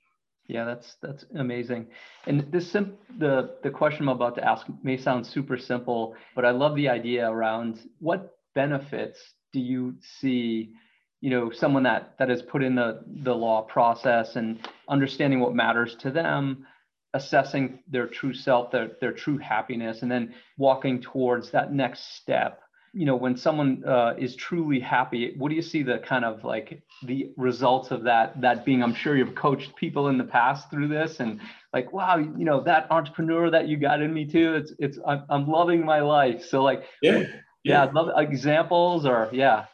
Yeah, 0.46 0.64
that's 0.64 0.96
that's 1.02 1.24
amazing. 1.36 1.86
And 2.26 2.50
this 2.52 2.70
sim- 2.70 2.94
the 3.18 3.56
the 3.62 3.70
question 3.70 4.02
I'm 4.02 4.14
about 4.14 4.34
to 4.36 4.44
ask 4.44 4.66
may 4.82 4.96
sound 4.96 5.26
super 5.26 5.56
simple, 5.56 6.14
but 6.34 6.44
I 6.44 6.50
love 6.50 6.76
the 6.76 6.88
idea 6.88 7.28
around 7.28 7.88
what 8.00 8.36
benefits 8.54 9.18
do 9.52 9.60
you 9.60 9.94
see 10.20 10.72
you 11.20 11.30
know 11.30 11.50
someone 11.50 11.84
that 11.84 12.14
that 12.18 12.28
has 12.28 12.42
put 12.42 12.62
in 12.62 12.74
the 12.74 13.02
the 13.22 13.34
law 13.34 13.62
process 13.62 14.36
and 14.36 14.68
understanding 14.88 15.40
what 15.40 15.54
matters 15.54 15.96
to 15.96 16.10
them 16.10 16.66
assessing 17.14 17.78
their 17.88 18.06
true 18.06 18.32
self 18.34 18.70
their, 18.70 18.92
their 19.00 19.12
true 19.12 19.38
happiness 19.38 20.02
and 20.02 20.10
then 20.10 20.34
walking 20.58 21.00
towards 21.00 21.50
that 21.50 21.72
next 21.72 22.16
step? 22.16 22.60
You 22.94 23.06
know 23.06 23.16
when 23.16 23.36
someone 23.36 23.84
uh, 23.86 24.14
is 24.18 24.36
truly 24.36 24.80
happy 24.80 25.34
what 25.38 25.48
do 25.48 25.54
you 25.54 25.62
see 25.62 25.82
the 25.82 25.98
kind 25.98 26.24
of 26.24 26.44
like 26.44 26.82
the 27.04 27.30
results 27.36 27.90
of 27.90 28.02
that 28.02 28.40
that 28.40 28.64
being? 28.64 28.82
I'm 28.82 28.94
sure 28.94 29.16
you've 29.16 29.34
coached 29.34 29.76
people 29.76 30.08
in 30.08 30.18
the 30.18 30.24
past 30.24 30.70
through 30.70 30.88
this 30.88 31.20
and 31.20 31.40
like 31.72 31.92
wow 31.92 32.16
you 32.18 32.44
know 32.44 32.60
that 32.64 32.90
entrepreneur 32.90 33.48
that 33.50 33.68
you 33.68 33.76
got 33.76 34.02
in 34.02 34.12
me 34.12 34.26
too 34.26 34.54
it's 34.56 34.72
it's 34.78 34.98
i'm, 35.06 35.22
I'm 35.30 35.48
loving 35.48 35.86
my 35.86 36.00
life. 36.00 36.44
So 36.44 36.62
like 36.62 36.84
yeah 37.00 37.24
yeah, 37.64 37.84
i'd 37.84 37.94
love 37.94 38.10
examples 38.16 39.06
or 39.06 39.28
yeah. 39.32 39.66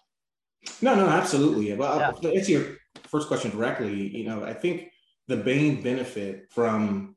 No 0.82 0.94
no 0.94 1.06
absolutely. 1.08 1.72
Well 1.74 1.98
yeah. 1.98 2.10
to 2.10 2.34
answer 2.34 2.52
your 2.52 2.64
first 3.04 3.28
question 3.28 3.50
directly 3.50 3.94
you 3.94 4.24
know 4.24 4.44
i 4.44 4.52
think 4.52 4.90
the 5.28 5.36
main 5.36 5.82
benefit 5.82 6.46
from 6.50 7.16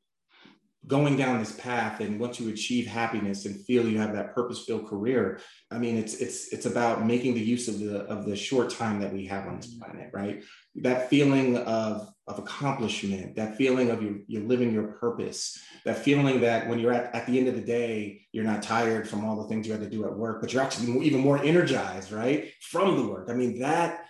going 0.88 1.16
down 1.16 1.40
this 1.40 1.52
path 1.54 2.00
and 2.00 2.20
once 2.20 2.40
you 2.40 2.50
achieve 2.50 2.88
happiness 2.88 3.46
and 3.46 3.64
feel 3.66 3.88
you 3.88 4.00
have 4.00 4.14
that 4.14 4.34
purpose-filled 4.34 4.88
career 4.88 5.40
i 5.70 5.78
mean 5.78 5.96
it's 5.96 6.16
it's 6.16 6.52
it's 6.52 6.66
about 6.66 7.06
making 7.06 7.36
the 7.36 7.40
use 7.40 7.68
of 7.68 7.80
the 7.80 8.00
of 8.06 8.26
the 8.26 8.36
short 8.36 8.70
time 8.70 9.00
that 9.00 9.14
we 9.14 9.26
have 9.26 9.46
on 9.48 9.58
this 9.58 9.68
mm-hmm. 9.68 9.92
planet 9.92 10.12
right? 10.14 10.44
That 10.76 11.10
feeling 11.10 11.58
of 11.58 12.14
of 12.28 12.40
accomplishment 12.40 13.36
that 13.36 13.58
feeling 13.58 13.90
of 13.90 14.02
you 14.02 14.24
you're 14.28 14.44
living 14.44 14.72
your 14.72 14.88
purpose 14.94 15.60
that 15.86 15.98
feeling 15.98 16.42
that 16.42 16.68
when 16.68 16.80
you're 16.80 16.94
at, 16.94 17.14
at 17.14 17.26
the 17.26 17.38
end 17.38 17.48
of 17.48 17.56
the 17.56 17.62
day 17.62 18.22
you're 18.32 18.46
not 18.46 18.64
tired 18.64 19.10
from 19.10 19.26
all 19.26 19.42
the 19.42 19.48
things 19.48 19.68
you 19.68 19.74
had 19.74 19.82
to 19.82 19.90
do 19.90 20.06
at 20.06 20.16
work 20.16 20.40
but 20.42 20.54
you're 20.54 20.62
actually 20.62 21.06
even 21.06 21.20
more 21.20 21.44
energized 21.44 22.12
right 22.12 22.52
from 22.62 22.96
the 22.96 23.06
work. 23.06 23.30
I 23.30 23.34
mean 23.34 23.60
that 23.60 24.06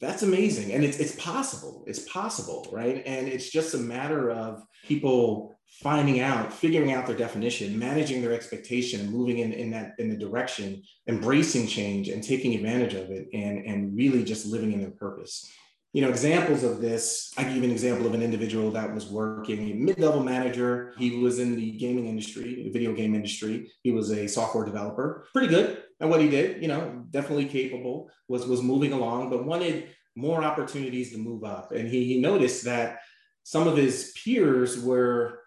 that's 0.00 0.22
amazing. 0.22 0.72
And 0.72 0.84
it's, 0.84 0.98
it's 0.98 1.14
possible. 1.16 1.84
It's 1.86 2.00
possible 2.00 2.68
right? 2.72 3.02
And 3.06 3.26
it's 3.26 3.50
just 3.50 3.74
a 3.74 3.78
matter 3.78 4.30
of 4.30 4.62
people 4.84 5.53
finding 5.68 6.20
out 6.20 6.52
figuring 6.52 6.92
out 6.92 7.06
their 7.06 7.16
definition 7.16 7.78
managing 7.78 8.22
their 8.22 8.32
expectation 8.32 9.00
and 9.00 9.10
moving 9.10 9.38
in, 9.38 9.52
in 9.52 9.70
that 9.70 9.94
in 9.98 10.08
the 10.08 10.16
direction 10.16 10.82
embracing 11.08 11.66
change 11.66 12.08
and 12.08 12.22
taking 12.22 12.54
advantage 12.54 12.94
of 12.94 13.10
it 13.10 13.28
and 13.32 13.64
and 13.66 13.96
really 13.96 14.22
just 14.22 14.46
living 14.46 14.72
in 14.72 14.80
their 14.80 14.90
purpose. 14.90 15.50
You 15.92 16.02
know 16.02 16.08
examples 16.08 16.64
of 16.64 16.80
this 16.80 17.32
i 17.36 17.44
give 17.44 17.62
an 17.62 17.70
example 17.70 18.06
of 18.06 18.14
an 18.14 18.22
individual 18.22 18.70
that 18.72 18.92
was 18.92 19.06
working 19.06 19.70
a 19.70 19.74
mid-level 19.74 20.22
manager. 20.22 20.94
He 20.98 21.18
was 21.18 21.38
in 21.38 21.56
the 21.56 21.72
gaming 21.72 22.06
industry 22.06 22.68
video 22.72 22.92
game 22.94 23.14
industry. 23.14 23.70
He 23.82 23.90
was 23.90 24.10
a 24.10 24.28
software 24.28 24.64
developer. 24.64 25.26
Pretty 25.32 25.48
good 25.48 25.82
at 26.00 26.08
what 26.08 26.20
he 26.20 26.28
did 26.28 26.62
you 26.62 26.68
know 26.68 27.04
definitely 27.10 27.46
capable 27.46 28.10
was 28.28 28.46
was 28.46 28.62
moving 28.62 28.92
along 28.92 29.30
but 29.30 29.44
wanted 29.44 29.88
more 30.16 30.42
opportunities 30.44 31.12
to 31.12 31.18
move 31.18 31.44
up. 31.44 31.72
And 31.72 31.88
he, 31.88 32.04
he 32.04 32.20
noticed 32.20 32.64
that 32.64 33.00
some 33.42 33.66
of 33.66 33.76
his 33.76 34.12
peers 34.22 34.80
were 34.80 35.40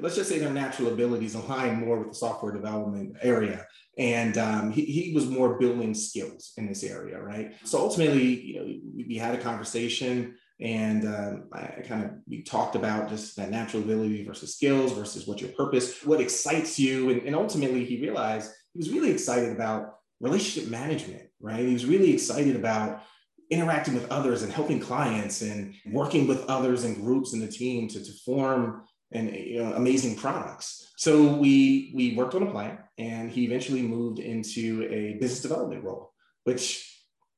let's 0.00 0.16
just 0.16 0.28
say 0.28 0.38
their 0.38 0.52
natural 0.52 0.92
abilities 0.92 1.34
align 1.34 1.80
more 1.80 1.98
with 1.98 2.08
the 2.08 2.14
software 2.14 2.52
development 2.52 3.16
area. 3.22 3.66
And 3.96 4.38
um, 4.38 4.70
he, 4.70 4.84
he 4.84 5.12
was 5.14 5.26
more 5.26 5.58
building 5.58 5.94
skills 5.94 6.52
in 6.56 6.66
this 6.66 6.84
area 6.84 7.20
right? 7.20 7.54
So 7.64 7.78
ultimately 7.78 8.24
you 8.24 8.56
know 8.56 8.64
we, 8.64 9.04
we 9.08 9.16
had 9.16 9.34
a 9.34 9.38
conversation 9.38 10.36
and 10.60 11.06
um, 11.06 11.48
I 11.52 11.82
kind 11.86 12.04
of 12.04 12.10
we 12.28 12.42
talked 12.42 12.74
about 12.74 13.08
just 13.08 13.36
that 13.36 13.50
natural 13.50 13.82
ability 13.82 14.24
versus 14.24 14.54
skills 14.54 14.92
versus 14.92 15.26
what's 15.26 15.40
your 15.40 15.52
purpose, 15.52 16.02
what 16.04 16.20
excites 16.20 16.78
you, 16.78 17.10
and, 17.10 17.22
and 17.22 17.36
ultimately 17.36 17.84
he 17.84 18.00
realized 18.00 18.52
he 18.72 18.78
was 18.78 18.90
really 18.90 19.10
excited 19.10 19.52
about 19.52 19.94
relationship 20.20 20.68
management, 20.68 21.28
right? 21.40 21.60
He 21.60 21.72
was 21.72 21.86
really 21.86 22.12
excited 22.12 22.56
about 22.56 23.02
interacting 23.50 23.94
with 23.94 24.10
others 24.10 24.42
and 24.42 24.52
helping 24.52 24.80
clients 24.80 25.42
and 25.42 25.74
working 25.86 26.26
with 26.26 26.44
others 26.46 26.84
and 26.84 26.96
groups 26.96 27.32
in 27.32 27.40
the 27.40 27.48
team 27.48 27.88
to, 27.88 28.04
to 28.04 28.12
form 28.24 28.82
and 29.12 29.34
you 29.34 29.62
know, 29.62 29.72
amazing 29.74 30.16
products. 30.16 30.92
So 30.96 31.34
we 31.34 31.92
we 31.94 32.14
worked 32.14 32.34
on 32.34 32.42
a 32.42 32.50
plan, 32.50 32.78
and 32.98 33.30
he 33.30 33.44
eventually 33.44 33.82
moved 33.82 34.18
into 34.18 34.86
a 34.90 35.18
business 35.18 35.42
development 35.42 35.84
role, 35.84 36.12
which 36.44 36.84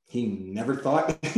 he 0.06 0.26
never 0.26 0.74
thought 0.74 1.16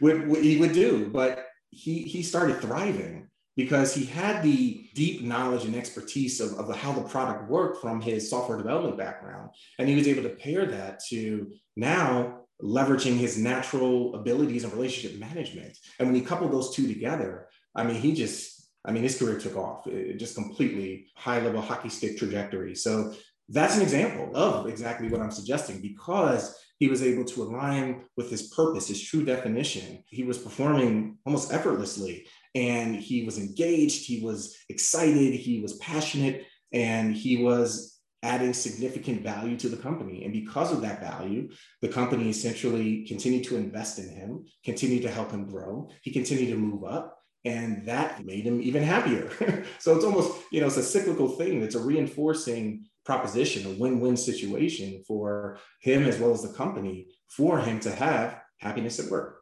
would, 0.00 0.28
would, 0.28 0.44
he 0.44 0.58
would 0.58 0.72
do. 0.72 1.08
But 1.08 1.46
he 1.70 2.02
he 2.02 2.22
started 2.22 2.60
thriving 2.60 3.28
because 3.56 3.94
he 3.94 4.04
had 4.04 4.42
the 4.42 4.88
deep 4.94 5.22
knowledge 5.22 5.64
and 5.64 5.74
expertise 5.74 6.40
of, 6.40 6.54
of 6.54 6.74
how 6.76 6.92
the 6.92 7.02
product 7.02 7.50
worked 7.50 7.80
from 7.80 8.00
his 8.00 8.30
software 8.30 8.58
development 8.58 8.96
background, 8.96 9.50
and 9.78 9.88
he 9.88 9.96
was 9.96 10.08
able 10.08 10.22
to 10.22 10.30
pair 10.30 10.66
that 10.66 11.00
to 11.08 11.50
now 11.76 12.40
leveraging 12.62 13.16
his 13.16 13.38
natural 13.38 14.14
abilities 14.14 14.64
and 14.64 14.72
relationship 14.72 15.18
management. 15.18 15.76
And 15.98 16.08
when 16.08 16.14
he 16.14 16.20
coupled 16.20 16.52
those 16.52 16.74
two 16.74 16.86
together, 16.86 17.48
I 17.74 17.84
mean, 17.84 17.96
he 17.96 18.12
just 18.12 18.59
I 18.84 18.92
mean, 18.92 19.02
his 19.02 19.18
career 19.18 19.38
took 19.38 19.56
off, 19.56 19.86
it 19.86 20.18
just 20.18 20.34
completely 20.34 21.08
high 21.14 21.40
level 21.40 21.60
hockey 21.60 21.90
stick 21.90 22.16
trajectory. 22.16 22.74
So 22.74 23.14
that's 23.48 23.76
an 23.76 23.82
example 23.82 24.30
of 24.34 24.68
exactly 24.68 25.08
what 25.08 25.20
I'm 25.20 25.30
suggesting 25.30 25.80
because 25.80 26.56
he 26.78 26.88
was 26.88 27.02
able 27.02 27.24
to 27.26 27.42
align 27.42 28.04
with 28.16 28.30
his 28.30 28.48
purpose, 28.48 28.88
his 28.88 29.02
true 29.02 29.24
definition. 29.24 30.02
He 30.06 30.24
was 30.24 30.38
performing 30.38 31.18
almost 31.26 31.52
effortlessly 31.52 32.26
and 32.54 32.96
he 32.96 33.24
was 33.24 33.38
engaged, 33.38 34.06
he 34.06 34.24
was 34.24 34.56
excited, 34.68 35.34
he 35.34 35.60
was 35.60 35.74
passionate, 35.74 36.46
and 36.72 37.14
he 37.14 37.42
was 37.42 37.98
adding 38.22 38.52
significant 38.52 39.22
value 39.22 39.56
to 39.56 39.68
the 39.68 39.76
company. 39.76 40.24
And 40.24 40.32
because 40.32 40.72
of 40.72 40.82
that 40.82 41.00
value, 41.00 41.50
the 41.80 41.88
company 41.88 42.28
essentially 42.28 43.04
continued 43.06 43.44
to 43.44 43.56
invest 43.56 43.98
in 43.98 44.08
him, 44.08 44.44
continued 44.64 45.02
to 45.02 45.10
help 45.10 45.30
him 45.30 45.46
grow. 45.46 45.90
He 46.02 46.12
continued 46.12 46.50
to 46.50 46.58
move 46.58 46.84
up 46.84 47.19
and 47.44 47.86
that 47.86 48.24
made 48.24 48.44
him 48.44 48.60
even 48.60 48.82
happier. 48.82 49.30
so 49.78 49.94
it's 49.94 50.04
almost, 50.04 50.38
you 50.52 50.60
know, 50.60 50.66
it's 50.66 50.76
a 50.76 50.82
cyclical 50.82 51.28
thing. 51.28 51.62
It's 51.62 51.74
a 51.74 51.80
reinforcing 51.80 52.86
proposition, 53.04 53.66
a 53.66 53.78
win-win 53.78 54.16
situation 54.16 55.02
for 55.06 55.58
him 55.80 56.04
as 56.04 56.18
well 56.18 56.32
as 56.32 56.42
the 56.42 56.52
company 56.52 57.06
for 57.28 57.58
him 57.58 57.80
to 57.80 57.90
have 57.90 58.40
happiness 58.58 58.98
at 58.98 59.10
work. 59.10 59.40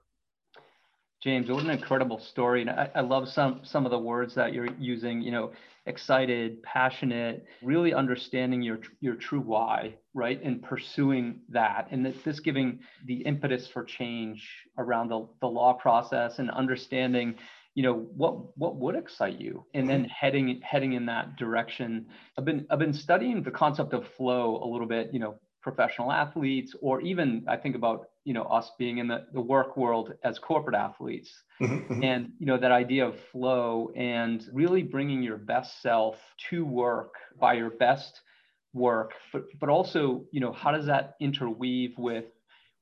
James, 1.23 1.51
what 1.51 1.65
an 1.65 1.71
incredible 1.71 2.21
story. 2.21 2.61
And 2.61 2.71
I, 2.71 2.91
I 2.95 3.01
love 3.01 3.29
some 3.29 3.61
some 3.65 3.85
of 3.85 3.91
the 3.91 3.99
words 3.99 4.37
that 4.37 4.53
you're 4.53 4.69
using, 4.79 5.21
you 5.21 5.33
know, 5.33 5.51
excited, 5.87 6.63
passionate, 6.63 7.45
really 7.61 7.93
understanding 7.93 8.63
your 8.63 8.79
your 9.01 9.17
true 9.17 9.41
why, 9.41 9.95
right? 10.15 10.41
And 10.45 10.63
pursuing 10.63 11.41
that. 11.49 11.89
And 11.91 12.07
this, 12.07 12.17
this 12.25 12.39
giving 12.39 12.79
the 13.07 13.17
impetus 13.23 13.67
for 13.67 13.83
change 13.83 14.49
around 14.77 15.09
the, 15.09 15.27
the 15.41 15.49
law 15.49 15.73
process 15.73 16.39
and 16.39 16.53
understanding 16.53 17.35
you 17.79 17.85
know 17.85 18.09
what 18.17 18.59
what 18.59 18.75
would 18.75 18.97
excite 18.97 19.41
you 19.41 19.65
and 19.73 19.89
then 19.89 20.01
mm-hmm. 20.01 20.11
heading 20.11 20.61
heading 20.65 20.95
in 20.95 21.07
that 21.07 21.37
direction 21.37 22.05
i've 22.37 22.45
been 22.45 22.67
i've 22.71 22.81
been 22.81 22.93
studying 22.93 23.41
the 23.41 23.53
concept 23.53 23.93
of 23.95 24.05
flow 24.17 24.61
a 24.65 24.67
little 24.67 24.89
bit 24.89 25.11
you 25.13 25.21
know 25.21 25.37
professional 25.63 26.11
athletes 26.11 26.75
or 26.81 27.01
even 27.03 27.45
i 27.47 27.57
think 27.57 27.77
about 27.77 28.09
you 28.25 28.35
know 28.35 28.43
us 28.59 28.73
being 28.81 28.99
in 28.99 29.07
the, 29.07 29.27
the 29.33 29.41
work 29.41 29.77
world 29.77 30.13
as 30.25 30.41
corporate 30.41 30.75
athletes 30.75 31.31
mm-hmm. 31.63 31.77
mm-hmm. 31.77 32.03
and 32.03 32.33
you 32.41 32.47
know 32.47 32.59
that 32.59 32.73
idea 32.73 33.07
of 33.07 33.15
flow 33.31 33.93
and 33.95 34.49
really 34.53 34.83
bringing 34.83 35.23
your 35.23 35.37
best 35.37 35.81
self 35.81 36.17
to 36.51 36.65
work 36.65 37.15
by 37.39 37.53
your 37.53 37.71
best 37.71 38.23
work 38.73 39.13
but 39.33 39.45
but 39.61 39.69
also 39.69 40.25
you 40.33 40.41
know 40.41 40.53
how 40.53 40.73
does 40.73 40.87
that 40.87 41.15
interweave 41.21 41.97
with 41.97 42.25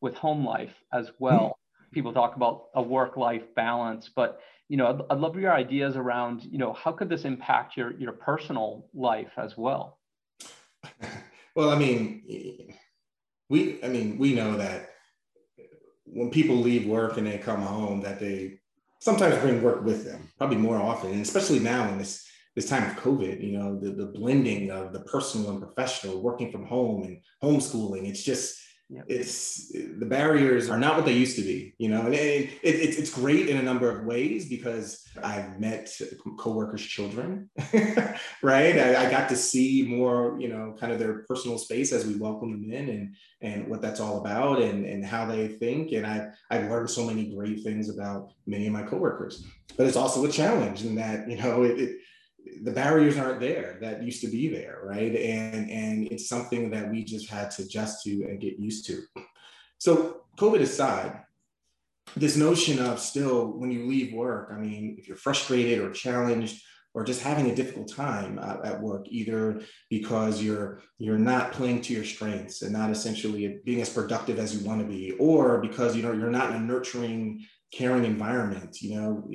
with 0.01 0.15
home 0.15 0.45
life 0.45 0.75
as 0.93 1.11
well. 1.19 1.59
People 1.93 2.13
talk 2.13 2.37
about 2.37 2.67
a 2.75 2.83
work 2.83 3.17
life 3.17 3.55
balance 3.55 4.11
but 4.15 4.41
you 4.69 4.77
know, 4.77 4.89
I'd, 4.89 5.13
I'd 5.13 5.21
love 5.21 5.37
your 5.37 5.53
ideas 5.53 5.97
around, 5.97 6.43
you 6.45 6.59
know, 6.59 6.73
how 6.73 6.93
could 6.93 7.09
this 7.09 7.25
impact 7.25 7.77
your 7.77 7.93
your 7.93 8.13
personal 8.13 8.89
life 8.95 9.33
as 9.37 9.57
well? 9.57 9.99
Well, 11.55 11.71
I 11.71 11.79
mean, 11.79 12.75
we, 13.49 13.83
I 13.83 13.89
mean, 13.89 14.19
we 14.19 14.35
know 14.35 14.59
that 14.59 14.91
when 16.05 16.31
people 16.31 16.55
leave 16.57 16.87
work 16.87 17.17
and 17.17 17.27
they 17.27 17.39
come 17.39 17.63
home, 17.63 18.03
that 18.03 18.21
they 18.21 18.59
sometimes 19.01 19.39
bring 19.39 19.63
work 19.63 19.83
with 19.83 20.05
them, 20.05 20.31
probably 20.37 20.59
more 20.59 20.77
often, 20.77 21.13
and 21.13 21.23
especially 21.23 21.61
now 21.61 21.89
in 21.89 21.97
this 21.97 22.27
this 22.57 22.69
time 22.69 22.91
of 22.91 23.03
COVID, 23.03 23.43
you 23.43 23.57
know, 23.59 23.81
the, 23.81 23.89
the 23.89 24.05
blending 24.05 24.71
of 24.71 24.93
the 24.93 25.01
personal 25.01 25.49
and 25.49 25.63
professional, 25.63 26.21
working 26.21 26.53
from 26.53 26.67
home 26.67 27.05
and 27.05 27.23
homeschooling, 27.43 28.07
it's 28.07 28.23
just 28.23 28.61
Yep. 28.89 29.05
It's 29.09 29.73
the 29.73 30.07
barriers 30.07 30.71
are 30.71 30.79
not 30.79 30.95
what 30.95 31.05
they 31.07 31.13
used 31.13 31.35
to 31.37 31.43
be, 31.43 31.75
you 31.77 31.89
know, 31.89 32.03
and 32.03 32.15
it, 32.15 32.51
it, 32.63 32.99
it's 32.99 33.11
great 33.11 33.49
in 33.49 33.57
a 33.57 33.63
number 33.63 33.91
of 33.91 34.05
ways 34.05 34.49
because 34.49 35.05
I've 35.25 35.59
met 35.59 35.93
uh, 36.01 36.31
coworkers' 36.39 36.83
children, 36.83 37.51
right? 38.43 38.79
I, 38.79 39.07
I, 39.07 39.11
got 39.11 39.29
to 39.31 39.37
see 39.37 39.85
more, 39.89 40.37
you 40.39 40.49
know, 40.49 40.77
kind 40.79 40.93
of 40.93 41.01
their 41.01 41.25
personal 41.29 41.59
space 41.59 41.93
as 41.93 42.07
we 42.07 42.15
welcome 42.15 42.53
them 42.53 42.73
in 42.73 42.89
and 42.89 43.17
and 43.41 43.69
what 43.69 43.83
that's 43.83 43.99
all 43.99 44.21
about 44.21 44.63
and 44.63 44.87
and 44.87 45.05
how 45.05 45.27
they 45.27 45.49
think. 45.49 45.91
And 45.91 46.07
I 46.07 46.29
I've 46.53 46.71
learned 46.71 46.89
so 46.89 47.07
many 47.07 47.35
great 47.35 47.65
things 47.65 47.89
about 47.89 48.35
many 48.47 48.69
of 48.69 48.73
my 48.73 48.83
coworkers, 48.83 49.45
but 49.77 49.89
it's 49.89 49.97
also 49.97 50.25
a 50.25 50.31
challenge 50.31 50.85
in 50.85 50.95
that 50.95 51.29
you 51.29 51.39
know 51.39 51.65
it, 51.65 51.81
it 51.81 51.99
the 52.63 52.71
barriers 52.71 53.17
aren't 53.17 53.41
there 53.41 53.79
that 53.81 54.03
used 54.03 54.21
to 54.23 54.29
be 54.29 54.49
there, 54.49 54.81
right? 54.83 55.15
And 55.15 55.71
and 55.71 56.09
it's 56.11 56.29
something 56.29 56.71
that 56.71 56.91
we 56.91 57.05
just 57.05 57.29
had 57.29 57.51
to 57.53 57.63
adjust 57.63 58.05
to 58.05 58.11
and 58.25 58.41
get 58.41 58.59
used 58.59 58.87
to. 58.87 59.03
So 59.79 60.23
COVID 60.39 60.61
aside, 60.61 61.23
this 62.17 62.37
notion 62.37 62.79
of 62.79 63.01
still 63.01 63.53
when 63.59 63.71
you 63.71 63.87
leave 63.87 64.13
work, 64.13 64.51
I 64.53 64.57
mean, 64.57 64.97
if 64.99 65.09
you're 65.09 65.17
frustrated 65.17 65.81
or 65.81 65.91
challenged 65.91 66.63
or 66.95 67.05
just 67.05 67.23
having 67.23 67.51
a 67.51 67.55
difficult 67.55 67.93
time 67.93 68.39
uh, 68.41 68.57
at 68.65 68.81
work, 68.81 69.07
either 69.09 69.61
because 69.91 70.43
you're 70.43 70.81
you're 70.99 71.19
not 71.19 71.53
playing 71.53 71.83
to 71.83 71.93
your 71.93 72.05
strengths 72.05 72.63
and 72.63 72.73
not 72.73 72.91
essentially 72.91 73.61
being 73.65 73.83
as 73.83 73.91
productive 73.91 74.39
as 74.39 74.57
you 74.57 74.67
want 74.67 74.81
to 74.81 74.87
be, 74.87 75.13
or 75.19 75.61
because 75.61 75.95
you 75.95 76.03
know 76.03 76.13
you're 76.13 76.31
not 76.31 76.51
in 76.51 76.57
a 76.57 76.61
nurturing, 76.61 77.45
caring 77.71 78.07
environment. 78.07 78.81
You 78.81 78.99
know, 78.99 79.29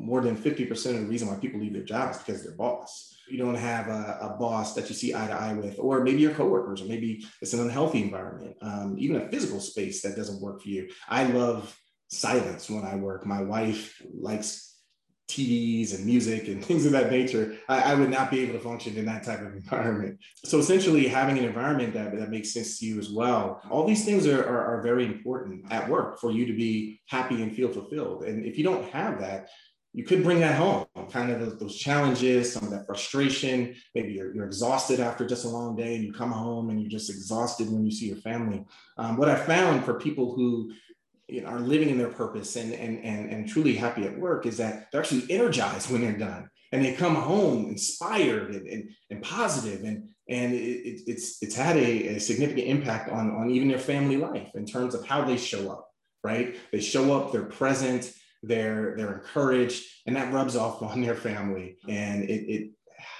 more 0.00 0.20
than 0.20 0.36
50% 0.36 0.70
of 0.94 1.00
the 1.00 1.06
reason 1.06 1.28
why 1.28 1.36
people 1.36 1.60
leave 1.60 1.72
their 1.72 1.82
jobs 1.82 2.18
because 2.18 2.42
their 2.42 2.56
boss. 2.56 3.14
You 3.28 3.38
don't 3.38 3.54
have 3.54 3.86
a, 3.86 4.18
a, 4.22 4.36
boss 4.40 4.74
that 4.74 4.88
you 4.88 4.94
see 4.94 5.14
eye 5.14 5.28
to 5.28 5.32
eye 5.32 5.52
with, 5.52 5.76
or 5.78 6.02
maybe 6.02 6.20
your 6.20 6.34
coworkers, 6.34 6.82
or 6.82 6.86
maybe 6.86 7.24
it's 7.40 7.52
an 7.52 7.60
unhealthy 7.60 8.02
environment, 8.02 8.56
um, 8.60 8.96
even 8.98 9.20
a 9.20 9.30
physical 9.30 9.60
space 9.60 10.02
that 10.02 10.16
doesn't 10.16 10.40
work 10.40 10.62
for 10.62 10.68
you. 10.68 10.88
I 11.08 11.24
love 11.24 11.78
silence 12.08 12.68
when 12.68 12.84
I 12.84 12.96
work. 12.96 13.24
My 13.24 13.40
wife 13.40 14.02
likes 14.12 14.70
TVs 15.30 15.94
and 15.94 16.04
music 16.04 16.48
and 16.48 16.64
things 16.70 16.84
of 16.84 16.92
that 16.92 17.10
nature, 17.10 17.56
I, 17.68 17.92
I, 17.92 17.94
would 17.94 18.10
not 18.10 18.30
be 18.30 18.40
able 18.40 18.54
to 18.54 18.60
function 18.60 18.96
in 18.96 19.06
that 19.06 19.22
type 19.24 19.40
of 19.40 19.54
environment. 19.54 20.18
So 20.44 20.58
essentially 20.58 21.06
having 21.06 21.38
an 21.38 21.44
environment 21.44 21.94
that, 21.94 22.16
that 22.18 22.30
makes 22.30 22.52
sense 22.52 22.78
to 22.80 22.86
you 22.86 22.98
as 22.98 23.10
well. 23.10 23.62
All 23.70 23.86
these 23.86 24.04
things 24.04 24.26
are, 24.26 24.44
are, 24.44 24.78
are 24.78 24.82
very 24.82 25.06
important 25.06 25.72
at 25.72 25.88
work 25.88 26.18
for 26.18 26.32
you 26.32 26.46
to 26.46 26.52
be 26.52 27.00
happy 27.06 27.42
and 27.42 27.54
feel 27.54 27.68
fulfilled. 27.68 28.24
And 28.24 28.44
if 28.44 28.58
you 28.58 28.64
don't 28.64 28.90
have 28.90 29.20
that, 29.20 29.48
you 29.92 30.04
could 30.04 30.22
bring 30.22 30.38
that 30.40 30.56
home, 30.56 30.86
kind 31.10 31.30
of 31.30 31.40
those, 31.40 31.58
those 31.58 31.76
challenges, 31.76 32.52
some 32.52 32.64
of 32.64 32.70
that 32.70 32.86
frustration. 32.86 33.74
Maybe 33.94 34.12
you're, 34.12 34.32
you're 34.34 34.46
exhausted 34.46 35.00
after 35.00 35.26
just 35.26 35.44
a 35.44 35.48
long 35.48 35.74
day 35.74 35.96
and 35.96 36.04
you 36.04 36.12
come 36.12 36.30
home 36.30 36.70
and 36.70 36.80
you're 36.80 36.90
just 36.90 37.10
exhausted 37.10 37.70
when 37.70 37.84
you 37.84 37.90
see 37.90 38.06
your 38.06 38.18
family. 38.18 38.64
Um, 38.98 39.16
what 39.16 39.28
I 39.28 39.34
found 39.34 39.84
for 39.84 39.94
people 39.94 40.34
who 40.34 40.70
you 41.28 41.42
know, 41.42 41.48
are 41.48 41.60
living 41.60 41.90
in 41.90 41.98
their 41.98 42.10
purpose 42.10 42.54
and, 42.54 42.72
and, 42.72 43.04
and, 43.04 43.30
and 43.30 43.48
truly 43.48 43.74
happy 43.74 44.04
at 44.04 44.16
work 44.16 44.46
is 44.46 44.56
that 44.58 44.90
they're 44.90 45.00
actually 45.00 45.28
energized 45.28 45.90
when 45.90 46.02
they're 46.02 46.16
done 46.16 46.48
and 46.72 46.84
they 46.84 46.92
come 46.94 47.16
home 47.16 47.66
inspired 47.66 48.54
and, 48.54 48.68
and, 48.68 48.90
and 49.10 49.22
positive 49.22 49.82
and, 49.84 50.08
and 50.28 50.54
it, 50.54 51.02
it's, 51.08 51.42
it's 51.42 51.56
had 51.56 51.76
a, 51.76 52.14
a, 52.14 52.20
significant 52.20 52.68
impact 52.68 53.10
on, 53.10 53.32
on 53.32 53.50
even 53.50 53.66
their 53.66 53.78
family 53.78 54.16
life 54.16 54.50
in 54.54 54.64
terms 54.64 54.94
of 54.94 55.04
how 55.04 55.24
they 55.24 55.36
show 55.36 55.70
up, 55.70 55.88
right? 56.22 56.56
They 56.70 56.80
show 56.80 57.16
up, 57.16 57.32
they're 57.32 57.42
present, 57.42 58.12
they're, 58.42 58.94
they're 58.96 59.14
encouraged, 59.14 59.84
and 60.06 60.16
that 60.16 60.32
rubs 60.32 60.56
off 60.56 60.82
on 60.82 61.00
their 61.00 61.16
family. 61.16 61.76
And 61.88 62.24
it, 62.24 62.50
it 62.50 62.70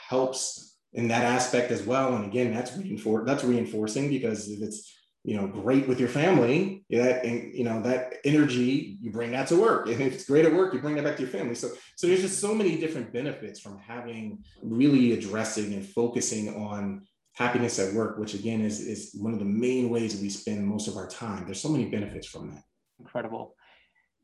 helps 0.08 0.76
in 0.92 1.08
that 1.08 1.24
aspect 1.24 1.70
as 1.70 1.82
well. 1.82 2.14
And 2.16 2.24
again, 2.24 2.52
that's, 2.52 2.72
reinfor- 2.72 3.26
that's 3.26 3.44
reinforcing 3.44 4.08
because 4.08 4.48
if 4.48 4.60
it's 4.62 4.92
you 5.22 5.36
know 5.36 5.46
great 5.46 5.86
with 5.86 6.00
your 6.00 6.08
family 6.08 6.84
that 6.88 7.24
and 7.24 7.54
you 7.54 7.62
know 7.62 7.82
that 7.82 8.14
energy 8.24 8.96
you 9.00 9.10
bring 9.10 9.30
that 9.32 9.48
to 9.48 9.56
work. 9.56 9.86
And 9.86 10.00
if 10.00 10.14
it's 10.14 10.24
great 10.24 10.44
at 10.46 10.54
work 10.54 10.72
you 10.72 10.80
bring 10.80 10.94
that 10.96 11.04
back 11.04 11.16
to 11.16 11.22
your 11.22 11.30
family. 11.30 11.54
So 11.54 11.70
so 11.96 12.06
there's 12.06 12.22
just 12.22 12.40
so 12.40 12.54
many 12.54 12.78
different 12.78 13.12
benefits 13.12 13.60
from 13.60 13.78
having 13.78 14.42
really 14.62 15.12
addressing 15.12 15.74
and 15.74 15.86
focusing 15.86 16.54
on 16.54 17.02
happiness 17.34 17.78
at 17.78 17.94
work 17.94 18.18
which 18.18 18.34
again 18.34 18.62
is 18.62 18.80
is 18.80 19.14
one 19.14 19.32
of 19.32 19.38
the 19.38 19.44
main 19.44 19.90
ways 19.90 20.14
that 20.14 20.22
we 20.22 20.30
spend 20.30 20.66
most 20.66 20.88
of 20.88 20.96
our 20.96 21.08
time. 21.08 21.44
There's 21.44 21.60
so 21.60 21.68
many 21.68 21.84
benefits 21.84 22.26
from 22.26 22.50
that. 22.50 22.62
Incredible 22.98 23.54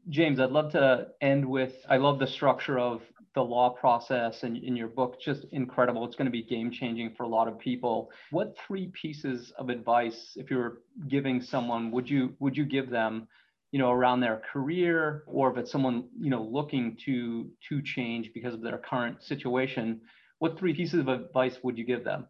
james 0.09 0.41
i'd 0.41 0.51
love 0.51 0.71
to 0.73 1.07
end 1.21 1.45
with 1.45 1.75
i 1.89 1.97
love 1.97 2.19
the 2.19 2.27
structure 2.27 2.79
of 2.79 3.03
the 3.37 3.43
law 3.43 3.69
process 3.69 4.45
and 4.45 4.57
in 4.57 4.75
your 4.75 4.89
book 4.89 5.21
just 5.21 5.45
incredible. 5.53 6.07
It's 6.07 6.17
going 6.17 6.25
to 6.25 6.33
be 6.33 6.43
game 6.43 6.71
changing 6.71 7.15
for 7.15 7.25
a 7.25 7.29
lot 7.29 7.47
of 7.47 7.59
people. 7.59 8.11
What 8.31 8.57
three 8.67 8.87
pieces 9.01 9.53
of 9.59 9.69
advice 9.69 10.33
if 10.37 10.51
you're 10.51 10.79
giving 11.07 11.43
someone 11.43 11.91
would 11.91 12.09
you 12.09 12.35
would 12.41 12.57
you 12.57 12.65
give 12.65 12.89
them 12.89 13.29
you 13.73 13.79
know 13.79 13.93
around 13.93 14.21
their 14.21 14.41
career 14.51 15.23
or 15.27 15.51
if 15.51 15.59
it's 15.59 15.71
someone 15.71 16.09
you 16.19 16.31
know 16.31 16.43
looking 16.43 16.97
to 17.05 17.51
to 17.69 17.83
change 17.83 18.31
because 18.33 18.55
of 18.55 18.63
their 18.63 18.79
current 18.79 19.23
situation 19.23 20.01
what 20.39 20.59
three 20.59 20.73
pieces 20.73 21.01
of 21.01 21.09
advice 21.09 21.59
would 21.63 21.77
you 21.77 21.85
give 21.85 22.05
them? 22.05 22.27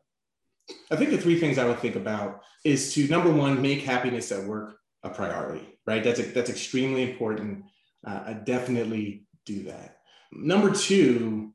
I 0.90 0.97
think 0.97 1.11
the 1.11 1.18
three 1.18 1.38
things 1.38 1.56
i 1.56 1.64
would 1.64 1.78
think 1.78 1.95
about 1.95 2.40
is 2.64 2.92
to 2.95 3.06
number 3.06 3.33
one 3.33 3.62
make 3.62 3.83
happiness 3.83 4.33
at 4.33 4.42
work 4.45 4.80
a 5.04 5.11
priority 5.11 5.75
right 5.87 6.05
that's 6.05 6.21
a, 6.21 6.23
that's 6.23 6.50
extremely 6.50 7.02
important 7.11 7.64
uh, 8.07 8.23
i 8.26 8.33
definitely 8.33 9.25
do 9.45 9.62
that 9.64 9.97
Number 10.33 10.73
two, 10.73 11.52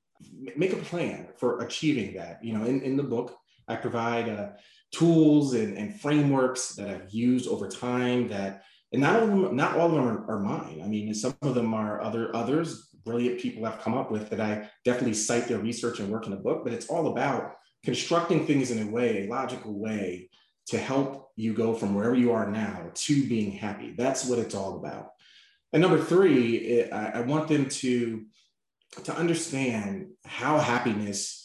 make 0.56 0.74
a 0.74 0.78
plan 0.78 1.28
for 1.38 1.60
achieving 1.60 2.16
that. 2.16 2.44
You 2.44 2.54
know, 2.54 2.66
in, 2.66 2.82
in 2.82 2.98
the 2.98 3.04
book, 3.04 3.38
I 3.68 3.76
provide 3.76 4.30
uh, 4.30 4.50
tools 4.92 5.54
and, 5.54 5.78
and 5.78 6.00
frameworks 6.00 6.70
that 6.76 6.90
I've 6.90 7.14
used 7.14 7.48
over 7.48 7.68
time 7.68 8.28
that, 8.30 8.64
and 8.92 9.02
not 9.02 9.18
all 9.18 9.24
of 9.24 9.30
them, 9.30 9.56
not 9.56 9.78
all 9.78 9.88
of 9.88 9.94
them 9.94 10.04
are, 10.04 10.32
are 10.32 10.40
mine. 10.40 10.82
I 10.84 10.88
mean, 10.88 11.14
some 11.14 11.36
of 11.42 11.56
them 11.56 11.74
are 11.74 12.02
other 12.02 12.36
others, 12.36 12.90
brilliant 13.06 13.40
people 13.40 13.66
have 13.66 13.80
come 13.80 13.94
up 13.94 14.12
with 14.12 14.30
that 14.30 14.42
I 14.42 14.70
definitely 14.86 15.14
cite 15.14 15.48
their 15.48 15.60
research 15.60 16.00
and 16.00 16.10
work 16.10 16.26
in 16.26 16.32
the 16.32 16.38
book, 16.38 16.64
but 16.64 16.74
it's 16.74 16.88
all 16.88 17.12
about 17.12 17.56
constructing 17.84 18.46
things 18.46 18.70
in 18.70 18.88
a 18.88 18.92
way, 18.92 19.26
a 19.26 19.30
logical 19.30 19.80
way 19.80 20.30
to 20.68 20.78
help 20.78 21.32
you 21.36 21.54
go 21.54 21.74
from 21.74 21.96
wherever 21.96 22.16
you 22.16 22.32
are 22.32 22.50
now 22.50 22.92
to 22.94 23.28
being 23.28 23.52
happy. 23.52 23.94
That's 23.98 24.26
what 24.26 24.40
it's 24.40 24.56
all 24.56 24.78
about. 24.78 25.12
And 25.74 25.82
number 25.82 26.00
three, 26.00 26.56
it, 26.56 26.94
I, 26.94 27.12
I 27.16 27.22
want 27.22 27.48
them 27.48 27.68
to 27.70 28.26
to 29.04 29.16
understand 29.16 30.08
how 30.26 30.60
happiness 30.60 31.42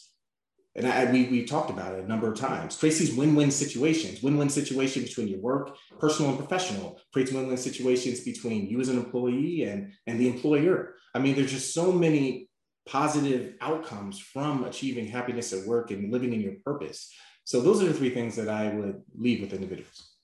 and 0.75 0.85
I, 0.85 1.11
we, 1.11 1.25
we 1.25 1.43
talked 1.43 1.71
about 1.71 1.95
it 1.95 2.03
a 2.03 2.07
number 2.07 2.31
of 2.31 2.37
times 2.37 2.75
creates 2.75 2.99
these 2.99 3.13
win-win 3.13 3.51
situations 3.51 4.21
win-win 4.21 4.49
situation 4.49 5.03
between 5.03 5.29
your 5.29 5.39
work 5.39 5.77
personal 5.99 6.31
and 6.31 6.39
professional 6.39 6.99
creates 7.13 7.31
win-win 7.31 7.57
situations 7.57 8.19
between 8.19 8.67
you 8.67 8.79
as 8.81 8.89
an 8.89 8.97
employee 8.97 9.63
and 9.63 9.93
and 10.07 10.19
the 10.19 10.27
employer 10.27 10.95
i 11.15 11.19
mean 11.19 11.35
there's 11.35 11.51
just 11.51 11.73
so 11.73 11.91
many 11.91 12.49
positive 12.85 13.55
outcomes 13.61 14.19
from 14.19 14.63
achieving 14.65 15.07
happiness 15.07 15.53
at 15.53 15.65
work 15.65 15.91
and 15.91 16.11
living 16.11 16.33
in 16.33 16.41
your 16.41 16.55
purpose 16.65 17.13
so 17.47 17.61
those 17.61 17.81
are 17.81 17.87
the 17.87 17.93
three 17.93 18.09
things 18.09 18.35
that 18.35 18.49
i 18.49 18.63
would 18.75 19.01
leave 19.15 19.39
with 19.41 19.53
individuals 19.53 20.17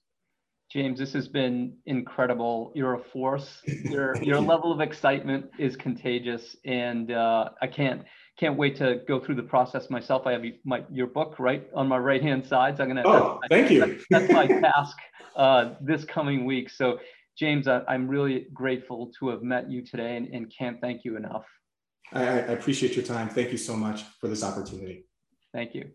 James, 0.73 0.97
this 0.97 1.13
has 1.13 1.27
been 1.27 1.77
incredible. 1.85 2.71
You're 2.73 2.95
a 2.95 2.99
force. 2.99 3.61
Your 3.83 4.15
your 4.23 4.41
level 4.41 4.71
of 4.71 4.81
excitement 4.81 5.45
is 5.59 5.75
contagious, 5.75 6.55
and 6.65 7.11
uh, 7.11 7.49
I 7.61 7.67
can't 7.67 8.01
can't 8.39 8.57
wait 8.57 8.75
to 8.77 9.01
go 9.07 9.19
through 9.19 9.35
the 9.35 9.43
process 9.43 9.91
myself. 9.91 10.25
I 10.25 10.31
have 10.31 10.43
my 10.65 10.83
your 10.91 11.05
book 11.05 11.35
right 11.37 11.69
on 11.75 11.87
my 11.87 11.99
right 11.99 12.23
hand 12.23 12.43
side. 12.43 12.77
So 12.77 12.83
I'm 12.83 12.89
gonna. 12.89 13.03
Oh, 13.05 13.39
thank 13.51 13.69
you. 13.69 13.81
That's, 13.81 14.05
that's 14.09 14.33
my 14.33 14.47
task 14.47 14.97
uh, 15.35 15.75
this 15.79 16.05
coming 16.05 16.43
week. 16.43 16.71
So, 16.71 16.99
James, 17.37 17.67
I, 17.67 17.83
am 17.87 18.07
really 18.07 18.47
grateful 18.51 19.11
to 19.19 19.29
have 19.29 19.43
met 19.43 19.69
you 19.69 19.85
today, 19.85 20.17
and, 20.17 20.27
and 20.33 20.51
can't 20.57 20.81
thank 20.81 21.05
you 21.05 21.17
enough. 21.17 21.45
I, 22.11 22.23
I 22.23 22.53
appreciate 22.57 22.95
your 22.95 23.05
time. 23.05 23.29
Thank 23.29 23.51
you 23.51 23.57
so 23.57 23.75
much 23.75 24.03
for 24.19 24.27
this 24.27 24.43
opportunity. 24.43 25.05
Thank 25.53 25.75
you. 25.75 25.91